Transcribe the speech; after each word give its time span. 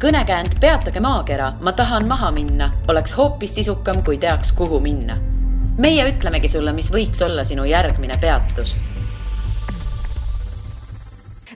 kõnekäänd 0.00 0.56
Peatage 0.60 1.00
maakera, 1.00 1.52
ma 1.60 1.72
tahan 1.76 2.06
maha 2.08 2.30
minna, 2.32 2.70
oleks 2.88 3.12
hoopis 3.16 3.54
sisukam, 3.54 4.02
kui 4.04 4.18
teaks, 4.18 4.52
kuhu 4.52 4.80
minna. 4.80 5.18
meie 5.78 6.04
ütlemegi 6.08 6.48
sulle, 6.48 6.72
mis 6.72 6.88
võiks 6.92 7.20
olla 7.24 7.44
sinu 7.44 7.64
järgmine 7.64 8.16
peatus 8.20 8.76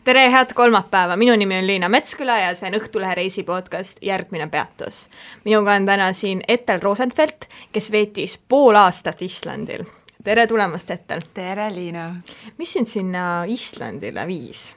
tere, 0.05 0.27
head 0.31 0.53
kolmapäeva, 0.55 1.17
minu 1.17 1.37
nimi 1.37 1.59
on 1.59 1.67
Liina 1.67 1.89
Metsküla 1.89 2.39
ja 2.39 2.55
see 2.55 2.69
on 2.69 2.77
Õhtulehe 2.81 3.15
reisi 3.17 3.43
podcast 3.43 3.99
Järgmine 4.03 4.49
peatus. 4.53 5.09
minuga 5.45 5.73
on 5.73 5.87
täna 5.87 6.13
siin 6.13 6.43
Etel 6.49 6.81
Rosenfeld, 6.83 7.49
kes 7.73 7.91
veetis 7.93 8.39
pool 8.49 8.77
aastat 8.77 9.23
Islandil. 9.23 9.85
tere 10.25 10.47
tulemast, 10.47 10.91
Etel! 10.91 11.21
tere, 11.35 11.71
Liina! 11.75 12.15
mis 12.59 12.73
sind 12.73 12.87
sinna 12.87 13.45
Islandile 13.49 14.27
viis? 14.27 14.75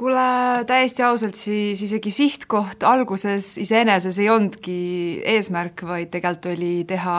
Kuule, 0.00 0.64
täiesti 0.66 1.04
ausalt, 1.04 1.36
siis 1.36 1.82
isegi 1.84 2.12
sihtkoht 2.14 2.84
alguses 2.88 3.52
iseenesest 3.60 4.22
ei 4.22 4.30
olnudki 4.32 4.76
eesmärk, 5.34 5.84
vaid 5.86 6.12
tegelikult 6.14 6.52
oli 6.54 6.74
teha 6.88 7.16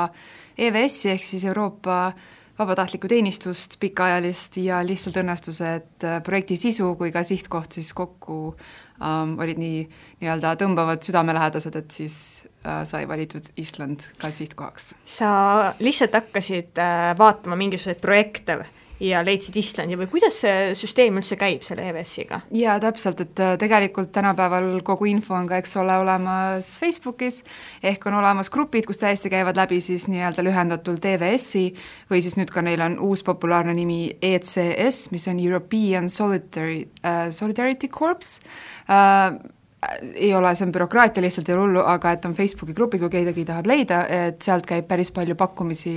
EVS-i 0.58 1.12
ehk 1.14 1.26
siis 1.26 1.46
Euroopa 1.46 2.12
vabatahtlikku 2.60 3.10
teenistust 3.10 3.78
pikaajalist 3.82 4.58
ja 4.62 4.82
lihtsalt 4.86 5.20
õnnestus, 5.22 5.62
et 5.66 6.06
äh, 6.06 6.20
projekti 6.26 6.58
sisu 6.60 6.94
kui 7.00 7.14
ka 7.14 7.24
sihtkoht 7.26 7.78
siis 7.78 7.94
kokku 7.98 8.40
ähm, 9.02 9.38
olid 9.42 9.62
nii 9.62 9.80
nii-öelda 10.22 10.56
tõmbavad 10.62 11.06
südamelähedased, 11.06 11.78
et 11.78 11.96
siis 11.96 12.18
äh, 12.66 12.84
sai 12.90 13.08
valitud 13.10 13.54
Island 13.62 14.10
ka 14.22 14.34
sihtkohaks. 14.34 14.94
sa 15.06 15.32
lihtsalt 15.80 16.18
hakkasid 16.18 16.82
äh, 16.82 17.12
vaatama 17.18 17.58
mingisuguseid 17.62 18.02
projekte 18.04 18.62
või? 18.62 18.78
Ja 19.02 19.22
leidsid 19.26 19.58
Islandi 19.58 19.98
või 20.00 20.10
kuidas 20.12 20.42
see 20.44 20.72
süsteem 20.78 21.18
üldse 21.20 21.38
käib 21.40 21.66
selle 21.66 21.88
EVS-iga? 21.90 22.42
jaa, 22.56 22.78
täpselt, 22.84 23.24
et 23.26 23.42
äh, 23.42 23.56
tegelikult 23.62 24.12
tänapäeval 24.16 24.70
kogu 24.88 25.08
info 25.10 25.36
on 25.38 25.50
ka, 25.50 25.62
eks 25.62 25.76
ole, 25.82 25.96
olemas 26.04 26.74
Facebookis, 26.82 27.42
ehk 27.84 28.06
on 28.10 28.20
olemas 28.22 28.52
grupid, 28.54 28.86
kus 28.90 29.02
täiesti 29.02 29.32
käivad 29.34 29.58
läbi 29.58 29.82
siis 29.84 30.08
nii-öelda 30.12 30.46
lühendatult 30.46 31.06
EVS-i 31.14 31.66
või 32.12 32.22
siis 32.24 32.38
nüüd 32.40 32.54
ka 32.54 32.64
neil 32.66 32.84
on 32.86 33.00
uus 33.02 33.26
populaarne 33.28 33.76
nimi 33.78 34.04
ECS, 34.22 35.10
mis 35.16 35.28
on 35.32 35.42
European 35.42 36.10
Solidary 36.10 36.84
uh,, 37.02 37.30
Solidarity 37.34 37.90
Corps 37.90 38.38
uh,, 38.88 39.42
ei 40.14 40.34
ole, 40.34 40.54
see 40.56 40.66
on 40.68 40.74
bürokraatia, 40.76 41.24
lihtsalt 41.24 41.50
ei 41.50 41.56
ole 41.56 41.66
hullu, 41.66 41.84
aga 41.90 42.12
et 42.16 42.26
on 42.30 42.36
Facebooki 42.38 42.76
grupid, 42.78 43.02
kui 43.02 43.10
kedagi 43.14 43.46
tahab 43.48 43.70
leida, 43.70 44.04
et 44.10 44.42
sealt 44.46 44.68
käib 44.70 44.86
päris 44.90 45.10
palju 45.14 45.36
pakkumisi 45.40 45.96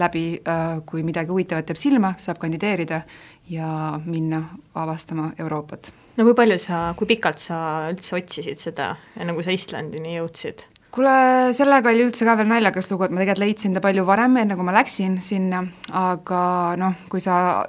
läbi, 0.00 0.24
äh, 0.48 0.82
kui 0.88 1.04
midagi 1.06 1.32
huvitavat 1.32 1.72
jääb 1.72 1.80
silma, 1.80 2.12
saab 2.20 2.40
kandideerida 2.42 3.02
ja 3.50 4.00
minna 4.04 4.42
avastama 4.74 5.32
Euroopat. 5.38 5.92
no 6.16 6.24
kui 6.28 6.34
palju 6.36 6.58
sa, 6.60 6.84
kui 6.96 7.08
pikalt 7.08 7.40
sa 7.40 7.88
üldse 7.92 8.16
otsisid 8.20 8.60
seda, 8.60 8.94
enne 9.16 9.34
kui 9.34 9.44
sa 9.44 9.54
Islandini 9.54 10.18
jõudsid? 10.18 10.68
kuule, 10.92 11.12
sellega 11.56 11.88
oli 11.88 12.04
üldse 12.04 12.26
ka 12.28 12.36
veel 12.36 12.50
naljakas 12.50 12.90
lugu, 12.90 13.06
et 13.06 13.14
ma 13.14 13.22
tegelikult 13.22 13.46
leidsin 13.46 13.72
ta 13.72 13.80
palju 13.80 14.04
varem, 14.04 14.36
enne 14.42 14.58
kui 14.58 14.66
ma 14.66 14.76
läksin 14.76 15.16
sinna, 15.24 15.64
aga 15.88 16.42
noh, 16.76 17.06
kui 17.08 17.20
sa 17.20 17.64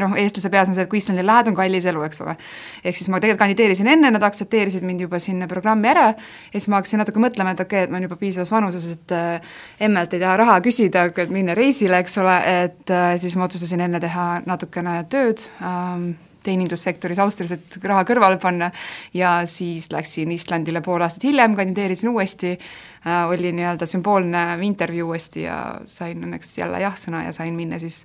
noh, 0.00 0.14
eestlase 0.20 0.50
peas 0.52 0.70
on 0.70 0.76
see, 0.76 0.86
et 0.86 0.90
kui 0.90 1.00
Islandile 1.00 1.26
lähed, 1.26 1.50
on 1.50 1.58
kallis 1.58 1.86
elu, 1.90 2.02
eks 2.06 2.22
ole. 2.24 2.36
ehk 2.84 2.98
siis 2.98 3.10
ma 3.12 3.20
tegelikult 3.22 3.42
kandideerisin 3.44 3.90
enne, 3.94 4.10
nad 4.14 4.26
aktsepteerisid 4.28 4.86
mind 4.86 5.06
juba 5.06 5.20
sinna 5.22 5.48
programmi 5.50 5.90
ära 5.92 6.08
ja 6.12 6.56
siis 6.56 6.68
ma 6.72 6.80
hakkasin 6.80 7.02
natuke 7.02 7.22
mõtlema, 7.22 7.54
et 7.56 7.62
okei 7.64 7.82
okay,, 7.82 7.88
et 7.88 7.92
ma 7.92 7.98
olen 8.00 8.08
juba 8.08 8.20
piisavas 8.20 8.52
vanuses, 8.54 8.88
et 8.96 9.16
äh, 9.16 9.54
emmelt 9.88 10.12
ei 10.14 10.22
taha 10.22 10.36
raha 10.42 10.58
küsida, 10.64 11.06
et 11.12 11.32
minna 11.34 11.56
reisile, 11.58 12.02
eks 12.02 12.18
ole, 12.22 12.36
et 12.64 12.92
äh, 12.92 13.14
siis 13.22 13.36
ma 13.38 13.48
otsustasin 13.48 13.86
enne 13.88 14.02
teha 14.02 14.28
natukene 14.46 15.00
tööd 15.12 15.46
ähm, 15.62 16.12
teenindussektoris 16.42 17.20
Austrias, 17.22 17.54
et 17.54 17.76
raha 17.86 18.04
kõrvale 18.06 18.38
panna 18.42 18.70
ja 19.14 19.40
siis 19.50 19.88
läksin 19.92 20.32
Islandile 20.34 20.82
pool 20.84 21.04
aastat 21.04 21.26
hiljem, 21.28 21.56
kandideerisin 21.58 22.10
uuesti 22.12 22.56
oli 23.04 23.52
nii-öelda 23.52 23.86
sümboolne 23.86 24.42
intervjuu 24.62 25.08
uuesti 25.10 25.42
ja 25.42 25.56
sain 25.90 26.22
õnneks 26.22 26.58
jälle 26.58 26.80
jah-sõna 26.84 27.24
ja 27.26 27.32
sain 27.34 27.54
minna 27.54 27.80
siis 27.82 28.02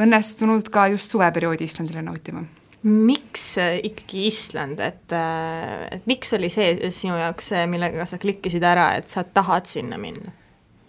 õnnestunult 0.00 0.70
ka 0.72 0.88
just 0.94 1.12
suveperioodi 1.12 1.68
Islandile 1.68 2.02
nautima. 2.02 2.42
miks 2.82 3.58
äh, 3.58 3.78
ikkagi 3.84 4.26
Island, 4.26 4.80
et, 4.80 5.12
äh, 5.12 5.86
et 5.92 6.06
miks 6.08 6.32
oli 6.32 6.48
see 6.48 6.90
sinu 6.90 7.18
jaoks 7.20 7.52
see, 7.52 7.66
millega 7.68 8.06
sa 8.08 8.18
klikkisid 8.18 8.64
ära, 8.64 8.94
et 8.96 9.08
sa 9.12 9.24
tahad 9.24 9.68
sinna 9.68 9.98
minna? 10.00 10.32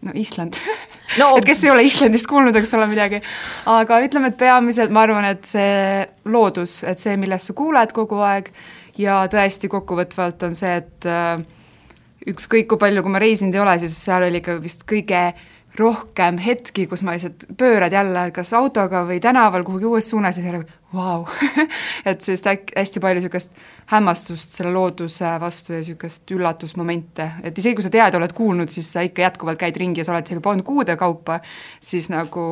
no 0.02 0.12
Island 0.16 0.56
no. 1.20 1.36
et 1.38 1.46
kes 1.46 1.64
ei 1.66 1.72
ole 1.74 1.84
Islandist 1.84 2.30
kuulnud, 2.32 2.56
eks 2.56 2.74
ole 2.78 2.88
midagi, 2.90 3.22
aga 3.70 4.00
ütleme, 4.06 4.32
et 4.32 4.40
peamiselt 4.40 4.94
ma 4.94 5.04
arvan, 5.06 5.28
et 5.36 5.46
see 5.46 6.06
loodus, 6.32 6.80
et 6.88 7.04
see, 7.04 7.18
millest 7.20 7.52
sa 7.52 7.58
kuuled 7.58 7.94
kogu 7.94 8.24
aeg 8.26 8.50
ja 8.98 9.22
tõesti 9.32 9.70
kokkuvõtvalt 9.72 10.48
on 10.48 10.56
see, 10.58 10.80
et 10.82 11.10
äh, 11.12 11.44
ükskõik 12.30 12.70
kui 12.70 12.82
palju, 12.82 13.02
kui 13.04 13.14
ma 13.14 13.22
reisinud 13.22 13.56
ei 13.56 13.64
ole, 13.64 13.80
siis 13.82 13.98
seal 13.98 14.28
oli 14.28 14.42
ikka 14.42 14.60
vist 14.62 14.86
kõige 14.90 15.32
rohkem 15.80 16.38
hetki, 16.42 16.86
kus 16.88 17.04
ma 17.04 17.16
lihtsalt 17.16 17.46
pöörad 17.58 17.94
jälle 17.96 18.26
kas 18.36 18.52
autoga 18.54 19.06
või 19.08 19.22
tänaval 19.24 19.64
kuhugi 19.64 19.88
uues 19.88 20.10
suunas 20.12 20.38
ja 20.38 20.44
siis 20.44 20.54
nagu 20.58 20.66
vau 20.94 21.24
et 22.10 22.22
sellist 22.22 22.50
hästi 22.76 23.00
palju 23.00 23.22
niisugust 23.22 23.56
hämmastust 23.94 24.58
selle 24.58 24.74
looduse 24.76 25.32
vastu 25.40 25.74
ja 25.74 25.80
niisugust 25.80 26.36
üllatusmomente, 26.36 27.30
et 27.44 27.58
isegi 27.58 27.80
kui 27.80 27.88
sa 27.88 27.94
tead, 27.94 28.20
oled 28.20 28.36
kuulnud, 28.36 28.72
siis 28.74 28.92
sa 28.92 29.06
ikka 29.08 29.24
jätkuvalt 29.24 29.62
käid 29.64 29.80
ringi 29.80 30.04
ja 30.04 30.08
sa 30.08 30.16
oled 30.16 30.28
seal 30.28 30.42
juba 30.42 30.52
olnud 30.52 30.68
kuude 30.68 30.98
kaupa, 31.00 31.40
siis 31.80 32.12
nagu 32.12 32.46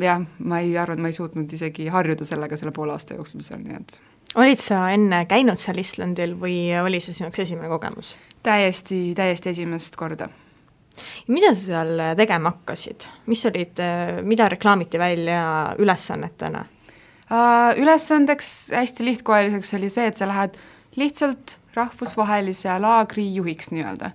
jah, 0.00 0.24
ma 0.38 0.64
ei 0.64 0.72
arva, 0.80 0.96
et 0.96 1.04
ma 1.04 1.12
ei 1.12 1.20
suutnud 1.20 1.52
isegi 1.52 1.90
harjuda 1.92 2.24
sellega 2.24 2.56
selle 2.56 2.72
poole 2.72 2.96
aasta 2.96 3.18
jooksul 3.18 3.44
seal, 3.44 3.60
nii 3.68 3.82
et 3.82 4.00
olid 4.40 4.64
sa 4.64 4.86
enne 4.96 5.26
käinud 5.30 5.60
seal 5.60 5.78
Islandil 5.78 6.38
või 6.40 6.56
oli 6.80 7.04
see 7.04 7.12
sinu 7.12 7.28
jaoks 7.28 7.44
esimene 7.44 7.68
kogemus? 7.68 8.16
Täiesti, 8.44 8.98
täiesti 9.16 9.54
esimest 9.54 9.96
korda 9.96 10.28
mida 11.26 11.50
sa 11.50 11.60
seal 11.60 12.02
tegema 12.14 12.52
hakkasid, 12.52 13.08
mis 13.26 13.42
olid, 13.48 13.80
mida 14.22 14.46
reklaamiti 14.52 14.98
välja 15.00 15.40
ülesannetena? 15.82 16.64
Äh, 17.32 17.78
ülesandeks 17.80 18.70
hästi 18.76 19.04
lihtkoeliseks 19.08 19.74
oli 19.78 19.88
see, 19.90 20.06
et 20.10 20.20
sa 20.20 20.28
lähed 20.28 20.58
lihtsalt 21.00 21.58
rahvusvahelise 21.76 22.78
laagri 22.80 23.26
juhiks 23.34 23.70
nii-öelda. 23.74 24.10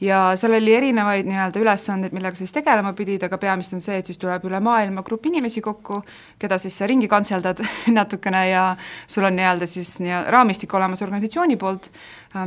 ja 0.00 0.18
seal 0.36 0.52
oli 0.56 0.74
erinevaid 0.74 1.26
nii-öelda 1.28 1.60
ülesandeid, 1.62 2.12
millega 2.12 2.36
siis 2.36 2.52
tegelema 2.52 2.92
pidid, 2.92 3.22
aga 3.24 3.38
peamiselt 3.38 3.78
on 3.78 3.84
see, 3.84 3.96
et 3.98 4.06
siis 4.10 4.18
tuleb 4.20 4.44
üle 4.44 4.60
maailma 4.60 5.04
grupp 5.06 5.26
inimesi 5.30 5.62
kokku, 5.64 6.00
keda 6.38 6.58
siis 6.58 6.76
sa 6.78 6.88
ringi 6.90 7.08
kantseldad 7.08 7.62
natukene 7.98 8.42
ja 8.50 8.64
sul 9.06 9.24
on 9.24 9.38
nii-öelda 9.38 9.68
siis 9.70 9.96
nii 10.04 10.24
raamistik 10.34 10.74
olemas 10.74 11.02
organisatsiooni 11.06 11.56
poolt, 11.56 11.88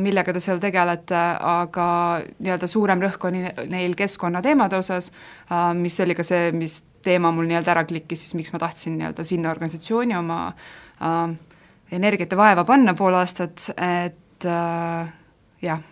millega 0.03 0.35
te 0.35 0.43
seal 0.43 0.59
tegelete, 0.59 1.23
aga 1.39 1.87
nii-öelda 2.37 2.67
suurem 2.67 3.01
rõhk 3.07 3.29
on 3.29 3.41
neil 3.71 3.95
keskkonnateemade 3.97 4.77
osas, 4.77 5.11
mis 5.79 5.99
oli 6.03 6.15
ka 6.17 6.27
see, 6.27 6.51
mis 6.51 6.81
teema 7.07 7.31
mul 7.31 7.47
nii-öelda 7.47 7.73
ära 7.73 7.85
klikkis, 7.87 8.25
siis 8.25 8.35
miks 8.37 8.53
ma 8.53 8.59
tahtsin 8.61 8.97
nii-öelda 8.99 9.23
sinna 9.27 9.51
organisatsiooni 9.53 10.17
oma 10.17 10.39
äh, 10.51 11.37
energiat 11.91 12.31
ja 12.31 12.39
vaeva 12.39 12.65
panna 12.67 12.93
pool 12.97 13.15
aastat, 13.17 13.69
et 13.77 14.17
äh, 14.45 15.13
jah 15.61 15.85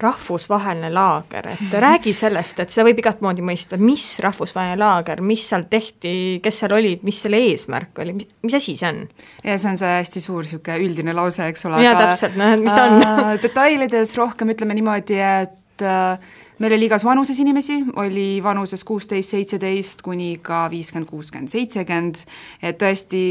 rahvusvaheline 0.00 0.90
laager, 0.94 1.50
et 1.52 1.74
räägi 1.82 2.12
sellest, 2.16 2.60
et 2.62 2.72
seda 2.72 2.86
võib 2.88 3.02
igat 3.02 3.20
moodi 3.24 3.44
mõista, 3.44 3.76
mis 3.80 4.04
rahvusvaheline 4.24 4.80
laager, 4.80 5.20
mis 5.24 5.44
seal 5.50 5.66
tehti, 5.70 6.12
kes 6.44 6.62
seal 6.62 6.74
olid, 6.76 7.04
mis 7.06 7.20
selle 7.20 7.40
eesmärk 7.50 8.00
oli, 8.00 8.14
mis, 8.16 8.30
mis 8.46 8.56
asi 8.56 8.76
see 8.80 8.88
on? 8.88 9.02
ja 9.44 9.58
see 9.60 9.72
on 9.72 9.80
see 9.80 9.94
hästi 9.98 10.24
suur 10.24 10.44
niisugune 10.46 10.78
üldine 10.86 11.16
lause, 11.16 11.44
eks 11.52 11.68
ole. 11.68 11.82
jaa, 11.84 11.96
täpselt, 11.98 12.38
noh, 12.40 12.54
et 12.56 12.64
mis 12.64 12.76
ta 12.76 12.86
on 12.88 13.04
äh, 13.08 13.32
detailides 13.42 14.14
rohkem 14.16 14.54
ütleme 14.54 14.76
niimoodi, 14.78 15.20
et 15.20 15.84
äh, 15.84 16.30
meil 16.60 16.76
oli 16.76 16.88
igas 16.88 17.04
vanuses 17.04 17.40
inimesi, 17.42 17.82
oli 18.00 18.28
vanuses 18.44 18.84
kuusteist, 18.88 19.36
seitseteist 19.36 20.04
kuni 20.06 20.38
ka 20.44 20.64
viiskümmend, 20.72 21.10
kuuskümmend, 21.12 21.52
seitsekümmend, 21.52 22.24
et 22.64 22.80
tõesti 22.80 23.24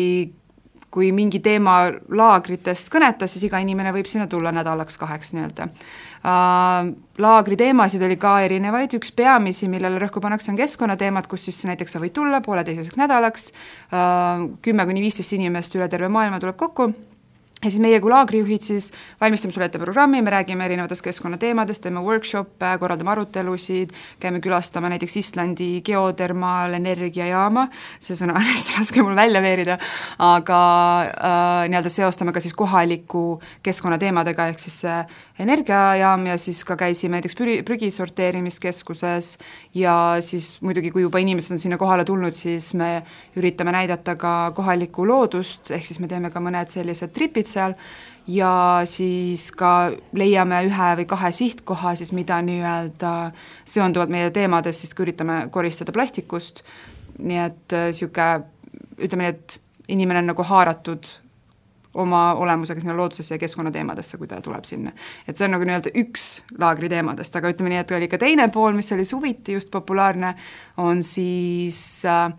kui 0.92 1.12
mingi 1.14 1.40
teema 1.44 1.84
laagritest 2.10 2.90
kõnetas, 2.94 3.34
siis 3.34 3.46
iga 3.46 3.60
inimene 3.62 3.94
võib 3.94 4.08
sinna 4.10 4.26
tulla 4.30 4.54
nädalaks-kaheks 4.56 5.36
nii-öelda. 5.36 5.68
Laagri 7.20 7.58
teemasid 7.60 8.04
oli 8.06 8.18
ka 8.20 8.40
erinevaid, 8.48 8.96
üks 8.98 9.14
peamisi, 9.16 9.70
millele 9.72 10.02
rõhku 10.02 10.24
pannakse, 10.24 10.50
on 10.52 10.58
keskkonnateemad, 10.60 11.30
kus 11.30 11.46
siis 11.50 11.62
näiteks 11.70 11.96
sa 11.96 12.02
võid 12.02 12.16
tulla 12.18 12.42
pooleteiseks 12.46 12.98
nädalaks. 13.00 13.52
Kümme 14.66 14.90
kuni 14.90 15.06
viisteist 15.06 15.38
inimest 15.38 15.78
üle 15.78 15.88
terve 15.92 16.10
maailma 16.12 16.42
tuleb 16.42 16.58
kokku 16.60 16.92
ja 17.60 17.68
siis 17.68 17.82
meie 17.84 18.00
kui 18.00 18.12
laagrijuhid 18.12 18.64
siis 18.64 18.90
valmistame 19.20 19.52
sulle 19.52 19.68
ette 19.68 19.80
programmi, 19.82 20.22
me 20.24 20.32
räägime 20.32 20.64
erinevatest 20.66 21.04
keskkonnateemadest, 21.04 21.84
teeme 21.84 22.00
workshop'e, 22.06 22.72
korraldame 22.80 23.12
arutelusid, 23.12 23.92
käime 24.20 24.40
külastama 24.44 24.92
näiteks 24.94 25.18
Islandi 25.20 25.70
geotermaalenergiajaama, 25.86 27.68
see 28.00 28.16
sõna 28.20 28.36
on 28.40 28.48
hästi 28.48 28.78
raske 28.78 29.04
mul 29.04 29.18
välja 29.20 29.44
veerida, 29.44 29.80
aga 30.24 30.62
äh, 31.10 31.66
nii-öelda 31.72 31.92
seostame 31.92 32.36
ka 32.36 32.44
siis 32.44 32.56
kohaliku 32.56 33.42
keskkonnateemadega, 33.66 34.48
ehk 34.54 34.64
siis 34.64 34.80
see 34.86 35.02
energiajaam 35.40 36.26
ja 36.28 36.38
siis 36.38 36.62
ka 36.68 36.76
käisime 36.80 37.18
näiteks 37.18 37.38
prügi, 37.38 37.62
prügi 37.64 37.90
sorteerimiskeskuses 37.94 39.32
ja 39.78 39.96
siis 40.26 40.58
muidugi, 40.66 40.92
kui 40.92 41.06
juba 41.06 41.22
inimesed 41.24 41.56
on 41.56 41.64
sinna 41.64 41.78
kohale 41.80 42.06
tulnud, 42.06 42.36
siis 42.36 42.74
me 42.80 43.02
üritame 43.40 43.74
näidata 43.76 44.18
ka 44.20 44.34
kohalikku 44.56 45.08
loodust, 45.08 45.72
ehk 45.72 45.88
siis 45.88 46.02
me 46.04 46.10
teeme 46.12 46.32
ka 46.34 46.44
mõned 46.44 46.72
sellised 46.72 47.14
tripid 47.16 47.48
seal 47.50 47.78
ja 48.30 48.52
siis 48.90 49.50
ka 49.58 49.92
leiame 50.14 50.62
ühe 50.68 50.92
või 51.02 51.08
kahe 51.10 51.32
sihtkoha 51.36 51.96
siis, 52.00 52.12
mida 52.14 52.42
nii-öelda 52.46 53.14
seonduvalt 53.66 54.12
meie 54.14 54.30
teemadest 54.36 54.86
siis 54.86 54.94
üritame 55.00 55.46
koristada 55.54 55.96
plastikust, 55.96 56.64
nii 57.20 57.42
et 57.48 57.80
niisugune 57.90 58.30
ütleme 59.00 59.26
nii, 59.26 59.34
et 59.34 59.60
inimene 59.90 60.22
on 60.22 60.32
nagu 60.34 60.44
haaratud 60.46 61.08
oma 61.94 62.34
olemusega 62.38 62.82
sinna 62.84 62.98
loodusesse 62.98 63.36
ja 63.36 63.42
keskkonnateemadesse, 63.42 64.18
kui 64.18 64.28
ta 64.28 64.42
tuleb 64.42 64.68
sinna. 64.70 64.92
et 65.28 65.38
see 65.38 65.48
on 65.48 65.56
nagu 65.58 65.66
nii-öelda 65.66 65.94
üks 65.98 66.28
laagri 66.62 66.90
teemadest, 66.90 67.36
aga 67.36 67.50
ütleme 67.54 67.74
nii, 67.74 67.82
et 67.84 67.96
oli 67.98 68.12
ka 68.12 68.20
teine 68.22 68.50
pool, 68.54 68.78
mis 68.78 68.92
oli 68.94 69.06
suviti 69.06 69.58
just 69.58 69.72
populaarne, 69.74 70.36
on 70.78 71.02
siis 71.04 71.80
äh, 72.06 72.30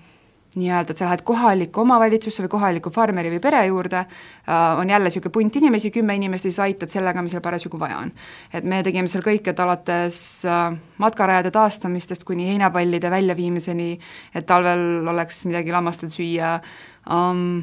nii-öelda, 0.58 0.90
et 0.90 0.98
sa 0.98 1.06
lähed 1.06 1.22
kohalikku 1.26 1.82
omavalitsusse 1.82 2.42
või 2.44 2.50
kohaliku 2.50 2.90
farmeri 2.94 3.30
või 3.30 3.40
pere 3.42 3.64
juurde 3.66 4.00
äh,, 4.00 4.78
on 4.78 4.90
jälle 4.90 5.10
niisugune 5.10 5.32
punt 5.34 5.56
inimesi, 5.56 5.90
kümme 5.94 6.14
inimest 6.18 6.46
ja 6.46 6.50
siis 6.50 6.62
aitad 6.64 6.90
sellega, 6.90 7.22
mis 7.22 7.34
seal 7.34 7.42
parasjagu 7.42 7.78
vaja 7.78 7.98
on. 8.04 8.12
et 8.54 8.64
me 8.64 8.82
tegime 8.86 9.10
seal 9.10 9.26
kõike, 9.26 9.50
et 9.50 9.60
alates 9.62 10.20
äh, 10.46 10.78
matkarajade 11.02 11.50
taastamistest 11.54 12.24
kuni 12.26 12.48
heinapallide 12.50 13.10
väljaviimiseni, 13.10 13.90
et 14.34 14.46
talvel 14.46 15.06
oleks 15.10 15.44
midagi 15.50 15.74
lammastel 15.74 16.10
süüa 16.10 16.56
um,, 17.10 17.62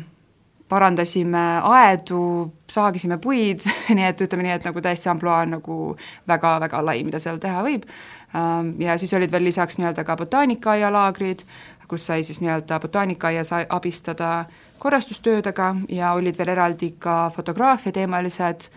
parandasime 0.69 1.43
aedu, 1.63 2.51
saagisime 2.69 3.17
puid 3.23 3.63
nii 3.95 4.09
et 4.09 4.21
ütleme 4.21 4.47
nii, 4.47 4.57
et 4.59 4.67
nagu 4.67 4.83
täiesti 4.83 5.09
ampluaa 5.09 5.41
on 5.45 5.57
nagu 5.57 5.79
väga-väga 6.27 6.83
lai, 6.85 7.01
mida 7.07 7.21
seal 7.23 7.39
teha 7.43 7.63
võib. 7.65 7.87
Um, 8.35 8.73
ja 8.83 8.97
siis 8.99 9.13
olid 9.15 9.31
veel 9.31 9.47
lisaks 9.47 9.79
nii-öelda 9.79 10.03
ka 10.03 10.17
botaanikaaia 10.19 10.91
laagrid, 10.91 11.45
kus 11.87 12.09
sai 12.09 12.23
siis 12.23 12.41
nii-öelda 12.43 12.79
botaanikaaias 12.83 13.53
abistada 13.69 14.45
korrastustöödega 14.79 15.75
ja 15.89 16.11
olid 16.13 16.37
veel 16.37 16.51
eraldi 16.51 16.91
ka 16.99 17.31
fotograafiateemalised 17.35 18.67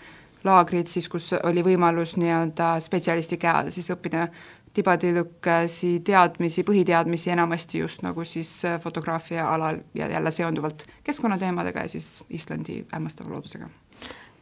laagrid 0.45 0.87
siis, 0.89 1.09
kus 1.09 1.33
oli 1.43 1.65
võimalus 1.65 2.15
nii-öelda 2.17 2.77
spetsialisti 2.81 3.37
käe 3.41 3.53
all 3.53 3.75
siis 3.75 3.91
õppida 3.93 4.29
tibatilukesi 4.75 5.97
teadmisi, 6.07 6.63
põhiteadmisi 6.67 7.33
enamasti 7.35 7.83
just 7.83 8.05
nagu 8.07 8.25
siis 8.25 8.53
fotograafia 8.83 9.49
alal 9.51 9.81
ja 9.95 10.09
jälle 10.09 10.31
seonduvalt 10.31 10.87
keskkonnateemadega 11.05 11.87
ja 11.87 11.89
siis 11.89 12.25
Islandi 12.31 12.85
hämmastava 12.93 13.35
loodusega 13.35 13.71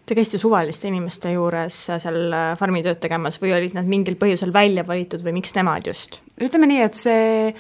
Te 0.08 0.16
käisite 0.16 0.38
suvaliste 0.40 0.88
inimeste 0.88 1.34
juures 1.34 1.75
seal 2.00 2.32
farmitööd 2.56 2.96
tegemas 3.02 3.36
või 3.42 3.50
olid 3.52 3.75
nad 3.76 3.88
mingil 3.88 4.14
põhjusel 4.16 4.54
välja 4.54 4.86
valitud 4.88 5.20
või 5.20 5.34
miks 5.36 5.52
nemad 5.56 5.90
just? 5.90 6.22
ütleme 6.40 6.69
nii, 6.70 6.80
et 6.80 6.96
see 6.96 7.52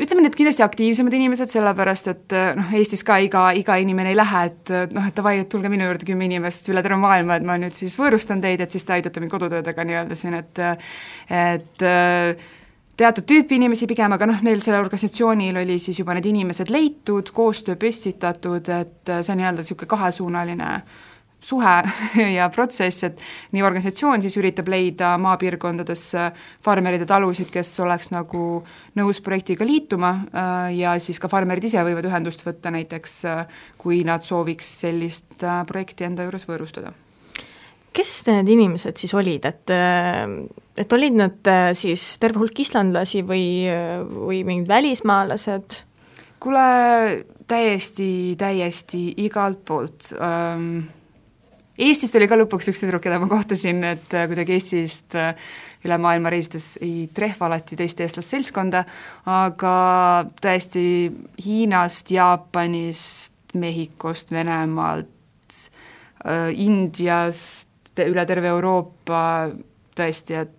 ütleme 0.00 0.24
need 0.24 0.34
kindlasti 0.34 0.64
aktiivsemad 0.64 1.14
inimesed, 1.14 1.50
sellepärast 1.52 2.10
et 2.10 2.34
noh, 2.58 2.72
Eestis 2.78 3.04
ka 3.06 3.20
iga, 3.22 3.44
iga 3.54 3.76
inimene 3.82 4.10
ei 4.10 4.18
lähe, 4.18 4.42
et 4.50 4.72
noh, 4.94 5.06
et 5.06 5.14
davai, 5.14 5.36
et 5.42 5.50
tulge 5.52 5.70
minu 5.70 5.86
juurde 5.86 6.08
kümme 6.08 6.26
inimest 6.26 6.66
üle 6.72 6.82
terve 6.82 6.98
maailma, 7.02 7.38
et 7.38 7.46
ma 7.46 7.56
nüüd 7.60 7.76
siis 7.76 7.94
võõrustan 8.00 8.42
teid, 8.42 8.64
et 8.64 8.74
siis 8.74 8.86
te 8.86 8.96
aitate 8.96 9.22
mind 9.22 9.34
kodutöödega 9.34 9.86
nii-öelda 9.86 10.18
siin, 10.18 10.34
et 10.40 10.62
et 11.30 11.86
teatud 12.98 13.26
tüüpi 13.30 13.58
inimesi 13.58 13.86
pigem, 13.90 14.12
aga 14.14 14.26
noh, 14.30 14.42
neil 14.46 14.62
sellel 14.62 14.84
organisatsioonil 14.84 15.62
oli 15.62 15.78
siis 15.82 15.98
juba 16.02 16.14
need 16.18 16.26
inimesed 16.30 16.70
leitud, 16.74 17.30
koostöö 17.34 17.78
püstitatud, 17.78 18.70
et 18.74 19.14
see 19.14 19.34
on 19.34 19.42
nii-öelda 19.42 19.62
niisugune 19.62 19.90
kahesuunaline 19.94 20.70
äh, 20.74 21.02
suhe 21.44 21.74
ja 22.36 22.48
protsess, 22.52 23.04
et 23.08 23.20
nii 23.54 23.64
organisatsioon 23.64 24.24
siis 24.24 24.36
üritab 24.40 24.68
leida 24.72 25.14
maapiirkondades 25.20 26.06
farmeride 26.64 27.06
talusid, 27.08 27.50
kes 27.52 27.72
oleks 27.84 28.10
nagu 28.14 28.62
nõus 28.98 29.20
projektiga 29.24 29.66
liituma 29.68 30.12
äh, 30.14 30.66
ja 30.78 30.96
siis 31.02 31.20
ka 31.22 31.30
farmerid 31.32 31.66
ise 31.68 31.82
võivad 31.84 32.08
ühendust 32.08 32.44
võtta 32.46 32.72
näiteks, 32.74 33.16
äh, 33.28 33.64
kui 33.80 34.02
nad 34.06 34.24
sooviks 34.24 34.68
sellist 34.84 35.44
äh, 35.44 35.62
projekti 35.68 36.08
enda 36.08 36.26
juures 36.26 36.48
võõrustada 36.48 36.94
kes 37.94 38.24
need 38.26 38.48
inimesed 38.50 38.98
siis 38.98 39.12
olid, 39.14 39.44
et, 39.46 39.70
et 40.82 40.94
olid 40.96 41.14
nad 41.14 41.50
siis 41.78 42.16
terve 42.18 42.40
hulk 42.42 42.58
islandlasi 42.64 43.20
või, 43.22 43.44
või 44.10 44.40
mingid 44.42 44.66
välismaalased? 44.66 45.76
kuule, 46.42 46.64
täiesti, 47.46 48.34
täiesti 48.40 49.04
igalt 49.22 49.62
poolt 49.68 50.10
ähm, 50.18 50.82
Eestist 51.74 52.14
oli 52.14 52.28
ka 52.30 52.36
lõpuks 52.38 52.68
üks 52.70 52.84
tüdruk, 52.84 53.02
keda 53.02 53.18
ma 53.18 53.26
kohtasin, 53.26 53.80
et 53.88 54.12
äh, 54.14 54.28
kuidagi 54.30 54.54
Eestist 54.54 55.16
äh, 55.18 55.34
üle 55.84 55.98
maailma 56.00 56.30
reisides 56.32 56.74
ei 56.82 57.08
trehva 57.14 57.48
alati 57.48 57.76
teist 57.78 58.00
eestlasseltskonda, 58.00 58.84
aga 59.28 59.74
tõesti 60.42 60.84
Hiinast, 61.44 62.12
Jaapanist, 62.14 63.34
Mehhikost, 63.58 64.32
Venemaalt, 64.34 65.58
äh, 66.24 66.52
Indiast, 66.64 67.68
üle 68.06 68.24
terve 68.26 68.50
Euroopa 68.54 69.24
tõesti, 69.98 70.38
et 70.40 70.54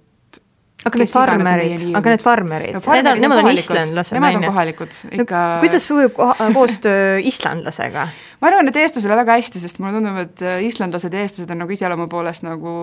aga 0.85 0.99
need 0.99 1.09
farmerid, 1.09 1.83
aga 1.97 2.11
need 2.13 2.23
farmerid 2.23 2.75
no,, 2.75 2.81
need 2.83 3.07
on, 3.09 3.21
nemad 3.23 3.41
on 3.41 3.49
islandlased, 3.55 4.13
nemad 4.17 4.37
on 4.37 4.45
kohalikud 4.49 4.97
ikka 5.07 5.39
no,. 5.39 5.61
kuidas 5.63 5.87
sujub 5.87 6.19
koostöö 6.57 7.15
islandlasega? 7.31 8.03
ma 8.41 8.51
arvan, 8.51 8.69
et 8.69 8.77
eestlasele 8.83 9.17
väga 9.17 9.37
hästi, 9.39 9.61
sest 9.63 9.79
mulle 9.81 9.95
tundub, 9.97 10.19
et 10.21 10.43
äh, 10.45 10.59
islandlased 10.67 11.15
ja 11.15 11.23
eestlased 11.23 11.53
on 11.55 11.63
nagu 11.63 11.73
iseloomu 11.73 12.05
poolest 12.11 12.45
nagu 12.45 12.75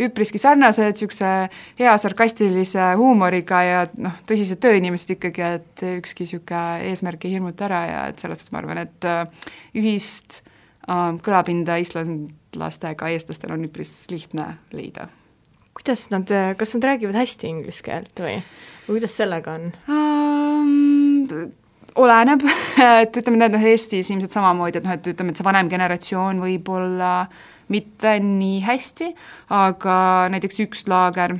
üpriski 0.00 0.40
sarnased, 0.40 0.94
niisuguse 0.94 1.32
hea 1.80 1.96
sarkastilise 2.00 2.92
huumoriga 3.00 3.62
ja 3.66 3.84
noh, 4.00 4.16
tõsised 4.28 4.62
tööinimesed 4.62 5.16
ikkagi, 5.18 5.48
et 5.58 5.86
ükski 5.98 6.28
niisugune 6.28 6.92
eesmärk 6.92 7.26
ei 7.26 7.36
hirmuta 7.36 7.68
ära 7.68 7.82
ja 7.88 8.04
et 8.12 8.22
selles 8.22 8.40
suhtes 8.40 8.54
ma 8.54 8.62
arvan, 8.62 8.84
et 8.86 9.08
äh, 9.08 9.50
ühist 9.82 10.40
äh, 10.86 11.10
kõlapinda 11.20 11.80
islandlastega 11.82 13.12
eestlastel 13.12 13.52
on 13.58 13.66
üpris 13.68 14.06
lihtne 14.14 14.54
leida 14.72 15.10
kuidas 15.76 16.06
nad, 16.12 16.28
kas 16.58 16.74
nad 16.76 16.90
räägivad 16.90 17.16
hästi 17.16 17.48
inglise 17.48 17.84
keelt 17.86 18.22
või, 18.22 18.38
või 18.86 18.98
kuidas 18.98 19.16
sellega 19.20 19.56
on 19.58 19.72
um,? 19.88 21.52
oleneb, 21.98 22.44
et 23.02 23.16
ütleme, 23.20 23.38
need 23.40 23.56
noh, 23.56 23.64
Eestis 23.72 24.10
ilmselt 24.12 24.34
samamoodi, 24.34 24.80
et 24.80 24.86
noh, 24.86 24.96
et 24.96 25.08
ütleme, 25.12 25.32
et 25.32 25.40
see 25.40 25.46
vanem 25.46 25.70
generatsioon 25.72 26.40
võib-olla 26.42 27.12
mitte 27.72 28.16
nii 28.22 28.60
hästi, 28.66 29.10
aga 29.56 29.96
näiteks 30.32 30.62
üks 30.66 30.86
laager, 30.90 31.36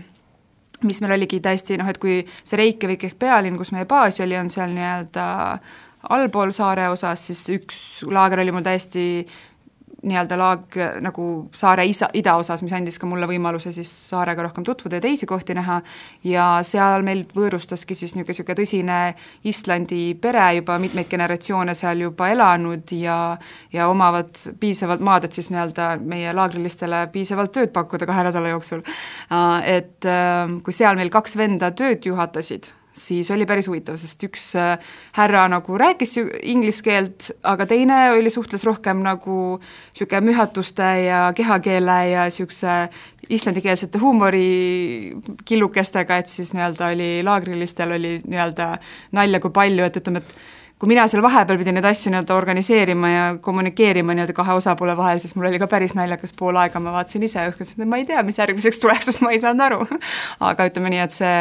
mis 0.87 1.01
meil 1.03 1.17
oligi 1.17 1.41
täiesti 1.45 1.79
noh, 1.81 1.89
et 1.89 2.01
kui 2.03 2.21
see 2.43 2.59
Reykjavik 2.61 3.09
ehk 3.09 3.19
pealinn, 3.21 3.59
kus 3.61 3.73
meie 3.75 3.89
baas 3.89 4.21
oli, 4.23 4.37
on 4.39 4.51
seal 4.53 4.73
nii-öelda 4.75 5.27
allpool 6.13 6.53
saare 6.55 6.89
osas, 6.91 7.29
siis 7.29 7.43
üks 7.55 7.79
laager 8.11 8.43
oli 8.43 8.55
mul 8.55 8.65
täiesti 8.67 9.05
nii-öelda 10.03 10.39
laag 10.39 10.79
nagu 11.05 11.27
saare 11.55 11.85
isa, 11.87 12.09
idaosas, 12.19 12.63
mis 12.65 12.75
andis 12.75 12.99
ka 12.99 13.07
mulle 13.07 13.29
võimaluse 13.31 13.73
siis 13.75 13.91
saarega 14.11 14.49
rohkem 14.49 14.65
tutvuda 14.67 14.99
ja 14.99 15.05
teisi 15.05 15.27
kohti 15.31 15.55
näha, 15.55 15.81
ja 16.27 16.47
seal 16.67 17.07
meil 17.07 17.25
võõrustaski 17.35 17.95
siis 17.95 18.17
niisugune, 18.17 18.33
niisugune 18.33 18.59
tõsine 18.59 18.99
Islandi 19.49 20.03
pere 20.21 20.49
juba 20.59 20.79
mitmeid 20.83 21.11
generatsioone 21.11 21.75
seal 21.79 22.03
juba 22.07 22.33
elanud 22.33 22.95
ja 22.97 23.19
ja 23.73 23.89
omavad 23.89 24.37
piisavalt 24.61 25.01
maad, 25.01 25.25
et 25.25 25.39
siis 25.39 25.51
nii-öelda 25.53 25.95
meie 26.03 26.33
laagrilistele 26.35 27.07
piisavalt 27.13 27.55
tööd 27.55 27.73
pakkuda 27.73 28.07
kahe 28.09 28.27
nädala 28.29 28.53
jooksul. 28.53 28.83
Et 29.65 30.09
ähm, 30.09 30.59
kui 30.65 30.75
seal 30.77 30.99
meil 30.99 31.11
kaks 31.13 31.37
venda 31.41 31.71
tööd 31.77 32.05
juhatasid, 32.07 32.69
siis 32.93 33.31
oli 33.31 33.47
päris 33.49 33.69
huvitav, 33.69 33.97
sest 34.01 34.23
üks 34.27 34.57
äh, 34.61 34.79
härra 35.17 35.47
nagu 35.51 35.79
rääkis 35.79 36.17
inglise 36.43 36.83
keelt, 36.85 37.31
aga 37.43 37.67
teine 37.67 38.11
oli, 38.17 38.31
suhtles 38.31 38.65
rohkem 38.69 39.03
nagu 39.05 39.61
niisugune 39.61 40.21
mühatuste 40.31 40.89
ja 41.07 41.33
kehakeele 41.37 41.99
ja 42.13 42.25
niisuguse 42.29 42.73
islandikeelsete 43.33 43.99
huumorikillukestega, 44.03 46.17
et 46.21 46.29
siis 46.29 46.53
nii-öelda 46.57 46.85
oli 46.93 47.11
laagrilistel 47.25 47.91
oli 47.99 48.13
nii-öelda 48.27 48.67
nalja 49.19 49.39
kui 49.41 49.53
palju, 49.55 49.83
et 49.87 49.97
ütleme, 50.03 50.19
et 50.23 50.31
kui 50.83 50.91
mina 50.91 51.05
seal 51.07 51.23
vahepeal 51.23 51.61
pidin 51.61 51.77
neid 51.79 51.87
asju 51.87 52.11
nii-öelda 52.11 52.35
organiseerima 52.35 53.09
ja 53.11 53.27
kommunikeerima 53.41 54.17
nii-öelda 54.19 54.35
kahe 54.35 54.57
osapoole 54.59 54.97
vahel, 54.99 55.21
siis 55.23 55.37
mul 55.37 55.47
oli 55.47 55.61
ka 55.63 55.69
päris 55.71 55.95
naljakas 55.95 56.35
pool 56.35 56.59
aega, 56.59 56.83
ma 56.83 56.91
vaatasin 56.97 57.23
ise 57.23 57.39
õhku, 57.53 57.63
ütlesin, 57.63 57.85
et 57.85 57.91
ma 57.93 58.01
ei 58.01 58.07
tea, 58.09 58.19
mis 58.27 58.41
järgmiseks 58.43 58.83
tuleb, 58.83 58.99
sest 59.07 59.23
ma 59.23 59.31
ei 59.31 59.39
saanud 59.39 59.63
aru. 59.69 60.01
Aga 60.43 60.67
ütleme 60.67 60.91
nii, 60.91 61.05
et 61.05 61.15
see 61.15 61.37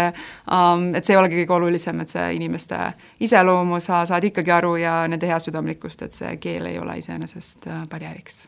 um,, 0.46 0.92
et 0.94 1.10
see 1.10 1.16
ei 1.16 1.22
olegi 1.24 1.42
kõige 1.42 1.58
olulisem, 1.58 2.06
et 2.06 2.14
see 2.14 2.28
inimeste 2.38 2.84
iseloomu 3.26 3.82
sa 3.82 4.04
saad 4.06 4.30
ikkagi 4.30 4.54
aru 4.62 4.76
ja 4.84 5.00
nende 5.10 5.34
heasüdamlikkust, 5.34 6.06
et 6.06 6.22
see 6.22 6.36
keel 6.44 6.70
ei 6.70 6.78
ole 6.78 7.00
iseenesest 7.02 7.66
äh, 7.66 7.82
barjääriks 7.90 8.44